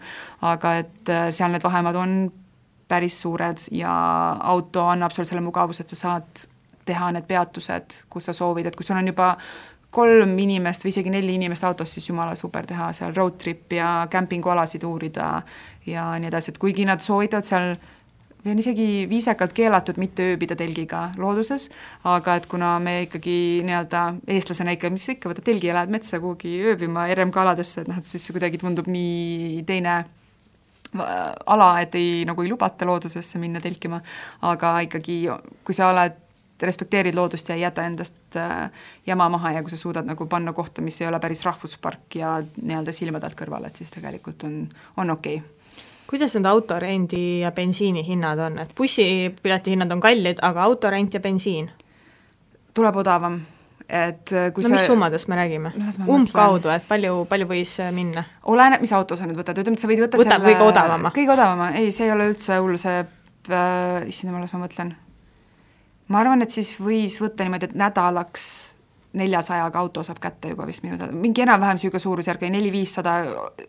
aga 0.49 0.73
et 0.81 1.13
äh, 1.13 1.29
seal 1.33 1.53
need 1.53 1.65
vahemaad 1.65 2.01
on 2.01 2.17
päris 2.87 3.21
suured 3.21 3.67
ja 3.71 3.93
auto 4.53 4.87
annab 4.87 5.13
sulle 5.13 5.27
selle 5.27 5.41
mugavuse, 5.45 5.83
et 5.83 5.93
sa 5.93 6.01
saad 6.01 6.45
teha 6.85 7.11
need 7.15 7.25
peatused, 7.29 8.03
kus 8.09 8.29
sa 8.29 8.33
soovid, 8.33 8.69
et 8.69 8.75
kui 8.77 8.85
sul 8.85 8.99
on 8.99 9.07
juba 9.09 9.33
kolm 9.95 10.35
inimest 10.43 10.83
või 10.83 10.91
isegi 10.91 11.11
neli 11.13 11.37
inimest 11.39 11.63
autos, 11.63 11.93
siis 11.95 12.09
jumala 12.09 12.35
super 12.35 12.67
teha 12.67 12.91
seal 12.93 13.15
road 13.15 13.37
trip'i 13.41 13.79
ja 13.79 14.07
kämpingualasid 14.11 14.83
uurida 14.83 15.29
ja 15.87 16.07
nii 16.19 16.29
edasi, 16.29 16.51
et 16.51 16.59
kuigi 16.61 16.85
nad 16.87 17.03
soovitavad 17.03 17.47
seal 17.47 17.75
või 18.45 18.53
on 18.53 18.61
isegi 18.61 18.87
viisakalt 19.09 19.55
keelatud 19.57 19.97
mitte 19.97 20.27
ööbida 20.33 20.57
telgiga 20.59 21.07
looduses, 21.17 21.69
aga 22.05 22.35
et 22.37 22.45
kuna 22.51 22.75
me 22.83 22.99
ikkagi 23.07 23.37
nii-öelda 23.65 24.03
eestlasena 24.35 24.75
ikka, 24.75 24.91
mis 24.93 25.07
ikka, 25.15 25.31
võtad 25.31 25.47
telgi 25.47 25.71
ja 25.71 25.79
lähed 25.79 25.95
metsa 25.95 26.19
kuhugi 26.21 26.59
ööbima 26.61 27.07
RMK 27.15 27.41
aladesse, 27.41 27.81
et 27.81 27.89
noh, 27.89 27.97
et 27.97 28.05
siis 28.05 28.21
see 28.21 28.35
kuidagi 28.35 28.61
tundub 28.61 28.91
nii 28.91 29.63
teine 29.65 30.03
ala, 30.95 31.69
et 31.81 31.95
ei, 31.95 32.25
nagu 32.27 32.43
ei 32.43 32.51
lubata 32.51 32.85
loodusesse 32.87 33.39
minna 33.41 33.61
telkima, 33.61 33.99
aga 34.49 34.77
ikkagi, 34.87 35.17
kui 35.65 35.75
sa 35.77 35.89
oled 35.93 36.21
respekteerid 36.61 37.15
loodust 37.15 37.49
ja 37.49 37.55
ei 37.55 37.65
jäta 37.65 37.83
endast 37.83 38.37
äh, 38.39 38.69
jama 39.07 39.27
maha 39.29 39.51
ja 39.51 39.63
kui 39.63 39.73
sa 39.73 39.77
suudad 39.77 40.07
nagu 40.07 40.27
panna 40.31 40.53
kohta, 40.53 40.81
mis 40.81 41.01
ei 41.01 41.07
ole 41.07 41.19
päris 41.19 41.43
rahvuspark 41.45 42.15
ja 42.15 42.37
nii-öelda 42.61 42.93
silmade 42.95 43.27
alt 43.27 43.35
kõrval, 43.39 43.67
et 43.67 43.75
siis 43.75 43.91
tegelikult 43.91 44.45
on, 44.47 44.61
on 44.97 45.11
okei 45.17 45.41
okay. 45.41 45.83
kuidas 46.07 46.35
need 46.37 46.47
autorendi 46.47 47.25
ja 47.41 47.51
bensiini 47.51 48.05
hinnad 48.07 48.39
on, 48.39 48.59
et 48.63 48.71
bussipileti 48.77 49.75
hinnad 49.75 49.91
on 49.91 50.03
kallid, 50.03 50.39
aga 50.41 50.63
autorent 50.63 51.13
ja 51.13 51.19
bensiin? 51.19 51.69
tuleb 52.75 52.95
odavam 53.03 53.39
et 53.89 54.31
äh, 54.33 54.49
kui 54.53 54.65
no 54.65 54.69
sa 54.71 54.75
mis 54.75 54.87
summadest 54.89 55.29
me 55.29 55.37
räägime 55.37 55.71
umbkaudu, 56.09 56.71
et 56.73 56.85
palju, 56.87 57.25
palju 57.29 57.47
võis 57.49 57.75
äh, 57.83 57.91
minna? 57.93 58.25
oleneb, 58.51 58.81
mis 58.81 58.93
auto 58.97 59.17
sa 59.17 59.27
nüüd 59.29 59.37
võtad, 59.37 59.59
ütleme, 59.61 59.77
et 59.77 59.83
sa 59.83 59.89
võid 59.89 60.01
võtta 60.05 60.21
võtab 60.21 60.41
selle 60.41 60.53
kõige 60.53 60.69
odavama? 60.71 61.11
kõige 61.15 61.35
odavama, 61.35 61.71
ei, 61.77 61.91
see 61.95 62.07
ei 62.07 62.13
ole 62.15 62.29
üldse 62.31 62.57
hull, 62.57 62.79
see 62.81 63.01
äh,, 63.01 64.07
issand 64.09 64.31
jumal, 64.31 64.45
las 64.45 64.55
ma 64.55 64.63
mõtlen. 64.63 64.95
ma 66.09 66.21
arvan, 66.23 66.41
et 66.45 66.55
siis 66.55 66.75
võis 66.81 67.19
võtta 67.21 67.45
niimoodi, 67.45 67.69
et 67.69 67.77
nädalaks 67.77 68.47
neljasajaga 69.15 69.79
auto 69.79 70.03
saab 70.05 70.19
kätte 70.23 70.51
juba 70.53 70.67
vist 70.67 70.83
minu 70.85 70.97
teada, 70.99 71.15
mingi 71.15 71.43
enam-vähem 71.45 71.79
niisugune 71.79 72.01
suurusjärk, 72.03 72.45
neli-viissada, 72.55 73.15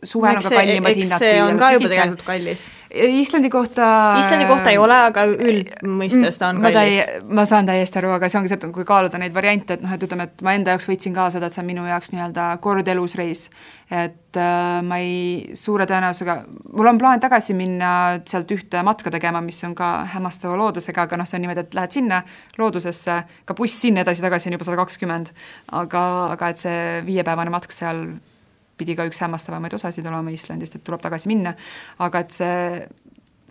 suvel 0.02 0.36
on 0.36 0.42
ka 0.42 0.52
kallimad 0.56 0.98
hinnad. 0.98 1.22
see 1.22 1.38
on 1.42 1.60
ka 1.60 1.70
juba 1.76 1.92
tegelikult 1.92 2.26
kallis. 2.26 2.66
Islandi 2.96 3.50
kohta 3.52 3.86
Islandi 4.20 4.46
kohta 4.48 4.72
ei 4.72 4.78
ole, 4.80 4.98
aga 5.10 5.26
üldmõistes 5.30 6.40
ta 6.40 6.50
on 6.52 6.62
ma 6.62 6.72
kallis. 6.74 7.00
ma 7.28 7.46
saan 7.48 7.68
täiesti 7.68 8.00
aru, 8.02 8.12
aga 8.16 8.30
see 8.32 8.40
ongi 8.40 8.52
see, 8.52 8.60
et 8.60 8.68
kui 8.74 8.86
kaaluda 8.88 9.20
neid 9.22 9.34
variante, 9.34 9.78
et 9.78 9.86
noh, 9.86 9.94
et 9.96 10.06
ütleme, 10.08 10.28
et 10.30 10.46
ma 10.46 10.56
enda 10.58 10.74
jaoks 10.74 10.88
võtsin 10.90 11.16
ka 11.16 11.28
seda, 11.34 11.50
et 11.50 11.56
see 11.56 11.64
on 11.64 11.70
minu 11.70 11.86
jaoks 11.88 12.14
nii-öelda 12.14 12.50
kord 12.64 12.88
elus 12.94 13.16
reis 13.18 13.48
et 13.90 14.36
äh, 14.36 14.82
ma 14.82 14.98
ei, 14.98 15.54
suure 15.54 15.86
tõenäosusega, 15.86 16.36
mul 16.74 16.90
on 16.90 16.98
plaan 16.98 17.22
tagasi 17.22 17.54
minna 17.54 17.90
sealt 18.26 18.50
ühte 18.54 18.82
matka 18.86 19.12
tegema, 19.14 19.42
mis 19.44 19.62
on 19.66 19.76
ka 19.78 19.90
hämmastava 20.14 20.56
loodusega, 20.58 21.06
aga 21.06 21.20
noh, 21.20 21.28
see 21.28 21.38
on 21.38 21.46
niimoodi, 21.46 21.62
et 21.66 21.76
lähed 21.78 21.98
sinna 21.98 22.22
loodusesse, 22.58 23.18
ka 23.46 23.58
buss 23.58 23.78
sinna 23.86 24.02
edasi-tagasi 24.02 24.50
on 24.50 24.58
juba 24.58 24.66
sada 24.66 24.80
kakskümmend, 24.82 25.30
aga, 25.78 26.06
aga 26.34 26.50
et 26.50 26.64
see 26.64 26.80
viiepäevane 27.06 27.54
matk 27.54 27.74
seal 27.74 28.08
pidi 28.76 28.96
ka 28.98 29.06
üks 29.08 29.22
hämmastavamaid 29.22 29.78
osasid 29.78 30.06
olema 30.06 30.34
Islandist, 30.34 30.76
et 30.76 30.84
tuleb 30.84 31.00
tagasi 31.04 31.30
minna, 31.30 31.54
aga 32.02 32.24
et 32.26 32.34
see 32.34 32.56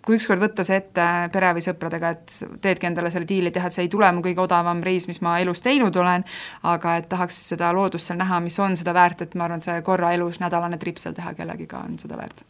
kui 0.06 0.20
ükskord 0.20 0.42
võtta 0.42 0.64
see 0.66 0.78
ette 0.78 1.04
pere 1.34 1.50
või 1.56 1.64
sõpradega, 1.64 2.12
et 2.14 2.34
teedki 2.62 2.86
endale 2.88 3.10
selle 3.10 3.26
diili, 3.28 3.50
jah, 3.54 3.66
et 3.66 3.74
see 3.74 3.86
ei 3.86 3.92
tule 3.92 4.08
mu 4.14 4.22
kõige 4.24 4.44
odavam 4.44 4.82
reis, 4.86 5.08
mis 5.10 5.18
ma 5.24 5.36
elus 5.42 5.64
teinud 5.64 5.96
olen, 5.98 6.24
aga 6.70 6.96
et 7.00 7.08
tahaks 7.10 7.40
seda 7.52 7.72
loodust 7.76 8.10
seal 8.10 8.20
näha, 8.20 8.40
mis 8.44 8.58
on 8.62 8.78
seda 8.78 8.94
väärt, 8.96 9.26
et 9.26 9.34
ma 9.34 9.48
arvan, 9.48 9.64
see 9.64 9.80
korra 9.86 10.12
elus 10.14 10.38
nädalane 10.42 10.78
trip 10.82 11.02
seal 11.02 11.16
teha 11.16 11.34
kellegiga 11.38 11.82
on 11.82 11.98
seda 12.02 12.18
väärt. 12.20 12.44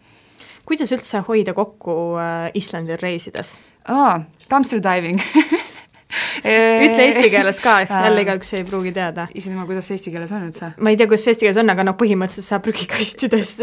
kuidas 0.66 0.92
üldse 0.92 1.22
hoida 1.28 1.54
kokku 1.54 1.96
äh, 2.20 2.50
Islandil 2.54 3.00
reisides? 3.02 3.56
aa, 3.88 4.20
dumpster 4.50 4.82
diving 4.84 5.22
ütle 6.42 7.06
eesti 7.06 7.30
keeles 7.32 7.60
ka, 7.64 7.78
jälle 7.88 8.24
igaüks 8.26 8.52
ei 8.58 8.64
pruugi 8.68 8.92
teada. 8.96 9.28
issand 9.34 9.56
jumal, 9.56 9.68
kuidas 9.68 9.88
see 9.90 9.98
eesti 9.98 10.14
keeles 10.14 10.32
on 10.36 10.48
üldse? 10.48 10.72
ma 10.80 10.92
ei 10.92 10.98
tea, 11.00 11.08
kuidas 11.10 11.26
see 11.26 11.34
eesti 11.34 11.48
keeles 11.48 11.60
on, 11.62 11.74
aga 11.74 11.86
noh, 11.88 11.98
põhimõtteliselt 12.00 12.48
sa 12.48 12.60
prügikastidest, 12.64 13.62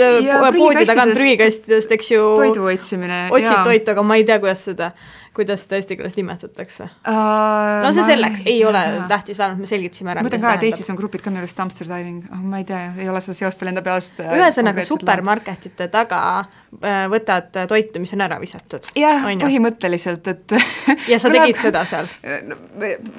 poodi 0.57 0.87
tagant 0.89 1.17
prügikastidest, 1.17 1.97
eks 1.97 2.13
ju. 2.15 2.29
toidu 2.39 2.69
otsimine. 2.71 3.25
otsid 3.31 3.59
toitu, 3.67 3.95
aga 3.95 4.07
ma 4.07 4.19
ei 4.21 4.27
tea, 4.27 4.39
kuidas 4.43 4.65
seda 4.69 4.93
kuidas 5.35 5.63
seda 5.65 5.79
eesti 5.79 5.97
keeles 5.97 6.15
nimetatakse 6.17 6.85
uh,? 6.85 7.81
no 7.83 7.91
see 7.95 8.05
selleks, 8.07 8.43
ei 8.49 8.61
ole 8.65 8.81
jaa. 8.83 9.07
tähtis, 9.11 9.39
vähemalt 9.41 9.63
me 9.63 9.69
selgitasime 9.69 10.13
ära. 10.13 10.21
ma 10.23 10.29
mõtlen 10.29 10.43
ka, 10.43 10.53
et 10.59 10.65
Eestis 10.69 10.91
on 10.93 10.99
grupid 10.99 11.23
ka 11.23 11.33
minu 11.33 11.41
arust 11.43 11.59
dumpster 11.59 11.89
diving, 11.89 12.27
oh 12.29 12.43
ma 12.53 12.61
ei 12.61 12.67
tea, 12.69 12.81
ei 13.01 13.09
ole 13.09 13.21
seda 13.25 13.37
seost 13.39 13.61
veel 13.61 13.73
enda 13.73 13.83
peast. 13.85 14.21
Äh, 14.23 14.35
ühesõnaga 14.39 14.85
supermarketite 14.87 15.89
taga 15.93 16.21
äh, 16.41 17.05
võtad 17.11 17.51
toitu, 17.71 18.01
mis 18.03 18.13
on 18.17 18.25
ära 18.27 18.39
visatud. 18.41 18.91
jah, 18.99 19.25
põhimõtteliselt, 19.43 20.29
et 20.33 20.57
ja 21.11 21.19
sa 21.21 21.33
tegid 21.33 21.61
seda 21.61 21.85
seal 21.89 22.09
no,? 22.49 22.59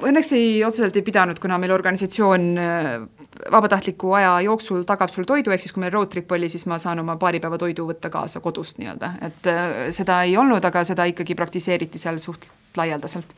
Õnneks 0.05 0.31
ei, 0.37 0.59
otseselt 0.67 0.95
ei 0.99 1.05
pidanud, 1.05 1.39
kuna 1.41 1.57
meil 1.61 1.73
organisatsioon 1.75 2.51
vabatahtliku 3.51 4.13
aja 4.17 4.35
jooksul 4.45 4.83
tagab 4.87 5.11
sul 5.13 5.27
toidu, 5.27 5.53
ehk 5.53 5.63
siis 5.63 5.73
kui 5.75 5.83
meil 5.83 5.93
road 5.93 6.11
trip 6.11 6.31
oli, 6.31 6.49
siis 6.51 6.65
ma 6.71 6.77
saan 6.81 7.01
oma 7.03 7.17
paari 7.21 7.41
päeva 7.43 7.59
toidu 7.61 7.87
võtta 7.89 8.11
kaasa 8.13 8.41
kodust 8.43 8.79
nii-öelda, 8.81 9.11
et 9.27 9.49
seda 9.95 10.21
ei 10.27 10.37
olnud, 10.37 10.63
aga 10.65 10.83
seda 10.87 11.07
ikkagi 11.11 11.35
praktiseeriti 11.37 12.01
seal 12.01 12.19
suht 12.23 12.47
laialdaselt. 12.77 13.33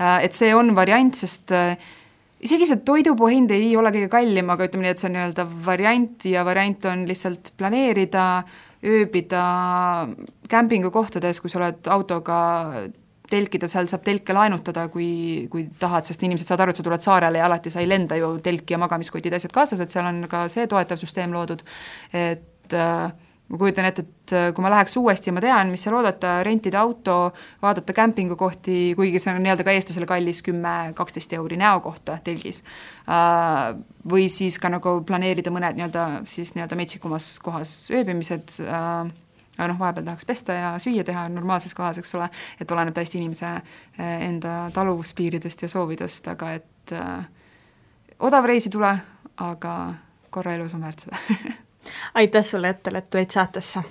Äh, 0.00 0.24
et 0.26 0.36
see 0.36 0.52
on 0.56 0.74
variant, 0.76 1.14
sest 1.16 1.52
äh, 1.56 1.76
isegi 2.42 2.68
see 2.68 2.82
toidupoe 2.86 3.32
hind 3.34 3.52
ei 3.54 3.72
ole 3.78 3.92
kõige 3.94 4.10
kallim, 4.12 4.50
aga 4.52 4.68
ütleme 4.68 4.86
nii, 4.86 4.94
et 4.96 5.02
see 5.02 5.10
on 5.10 5.16
nii-öelda 5.18 5.46
variant 5.66 6.28
ja 6.28 6.44
variant 6.48 6.88
on 6.90 7.06
lihtsalt 7.08 7.52
planeerida, 7.60 8.26
ööbida 8.82 9.44
kämpingukohtades, 10.50 11.38
kui 11.40 11.52
sa 11.52 11.60
oled 11.60 11.86
autoga 11.94 12.38
telkida, 13.32 13.70
seal 13.70 13.88
saab 13.90 14.04
telke 14.06 14.36
laenutada, 14.36 14.86
kui, 14.92 15.48
kui 15.52 15.66
tahad, 15.80 16.06
sest 16.08 16.22
inimesed 16.22 16.48
saavad 16.48 16.66
aru, 16.66 16.74
et 16.74 16.80
sa 16.80 16.86
tuled 16.86 17.04
saarele 17.04 17.40
ja 17.40 17.48
alati 17.48 17.72
sa 17.72 17.82
ei 17.82 17.90
lenda 17.90 18.18
ju 18.20 18.34
telki 18.44 18.76
ja 18.76 18.80
magamiskotid, 18.82 19.34
asjad 19.38 19.54
kaasas, 19.56 19.82
et 19.82 19.94
seal 19.94 20.08
on 20.08 20.24
ka 20.30 20.46
see 20.52 20.68
toetav 20.70 21.00
süsteem 21.00 21.34
loodud, 21.34 21.64
et 22.12 22.76
äh, 22.78 23.12
ma 23.52 23.58
kujutan 23.60 23.84
ette, 23.84 24.04
et 24.06 24.32
äh, 24.32 24.48
kui 24.56 24.64
ma 24.64 24.70
läheks 24.72 24.94
uuesti 24.96 25.28
ja 25.28 25.36
ma 25.36 25.42
tean, 25.44 25.70
mis 25.72 25.82
seal 25.84 25.96
oodata, 25.98 26.38
rentida 26.46 26.80
auto, 26.80 27.16
vaadata 27.62 27.94
kämpingukohti, 27.96 28.76
kuigi 28.96 29.20
see 29.20 29.34
on 29.34 29.42
nii-öelda 29.44 29.66
ka 29.66 29.74
eestlasele 29.76 30.08
kallis, 30.08 30.40
kümme, 30.46 30.92
kaksteist 30.96 31.34
euri 31.36 31.58
näo 31.60 31.82
kohta 31.84 32.16
telgis, 32.24 32.62
äh, 33.04 33.72
või 34.08 34.28
siis 34.32 34.56
ka 34.62 34.72
nagu 34.72 35.00
planeerida 35.08 35.52
mõned 35.54 35.76
nii-öelda 35.76 36.06
siis 36.32 36.54
nii-öelda 36.56 36.78
metsikumas 36.80 37.34
kohas 37.44 37.74
ööbimised, 37.92 38.56
äh, 38.64 39.12
aga 39.58 39.68
noh, 39.68 39.78
vahepeal 39.78 40.06
tahaks 40.06 40.26
pesta 40.28 40.56
ja 40.56 40.70
süüa 40.80 41.04
teha 41.04 41.26
normaalses 41.28 41.74
kohas, 41.76 41.98
eks 42.00 42.14
ole, 42.16 42.28
et 42.60 42.70
oleneb 42.70 42.96
täiesti 42.96 43.20
inimese 43.20 43.50
enda 43.98 44.70
taluvuspiiridest 44.74 45.66
ja 45.66 45.68
soovidest, 45.68 46.28
aga 46.32 46.52
et 46.58 46.94
äh, 46.96 47.26
odav 48.20 48.48
reis 48.48 48.66
ei 48.66 48.72
tule, 48.72 48.92
aga 49.36 49.74
korra 50.32 50.54
elus 50.56 50.74
on 50.74 50.86
väärt 50.86 51.04
seda 51.04 51.20
aitäh 52.20 52.44
sulle, 52.44 52.68
Ettel, 52.68 52.94
et 52.94 53.10
tulid 53.10 53.30
saatesse. 53.30 53.82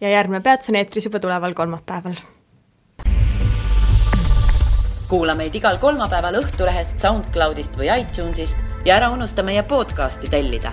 ja 0.00 0.10
järgmine 0.10 0.40
peatus 0.40 0.68
on 0.68 0.80
eetris 0.82 1.04
juba 1.04 1.20
tuleval 1.20 1.54
kolmapäeval. 1.54 2.18
kuula 5.08 5.34
meid 5.34 5.54
igal 5.54 5.78
kolmapäeval 5.78 6.42
Õhtulehest, 6.42 6.98
SoundCloudist 6.98 7.78
või 7.78 7.92
iTunesist 8.00 8.58
ja 8.84 8.96
ära 8.96 9.10
unusta 9.10 9.42
meie 9.42 9.62
podcasti 9.62 10.28
tellida 10.28 10.72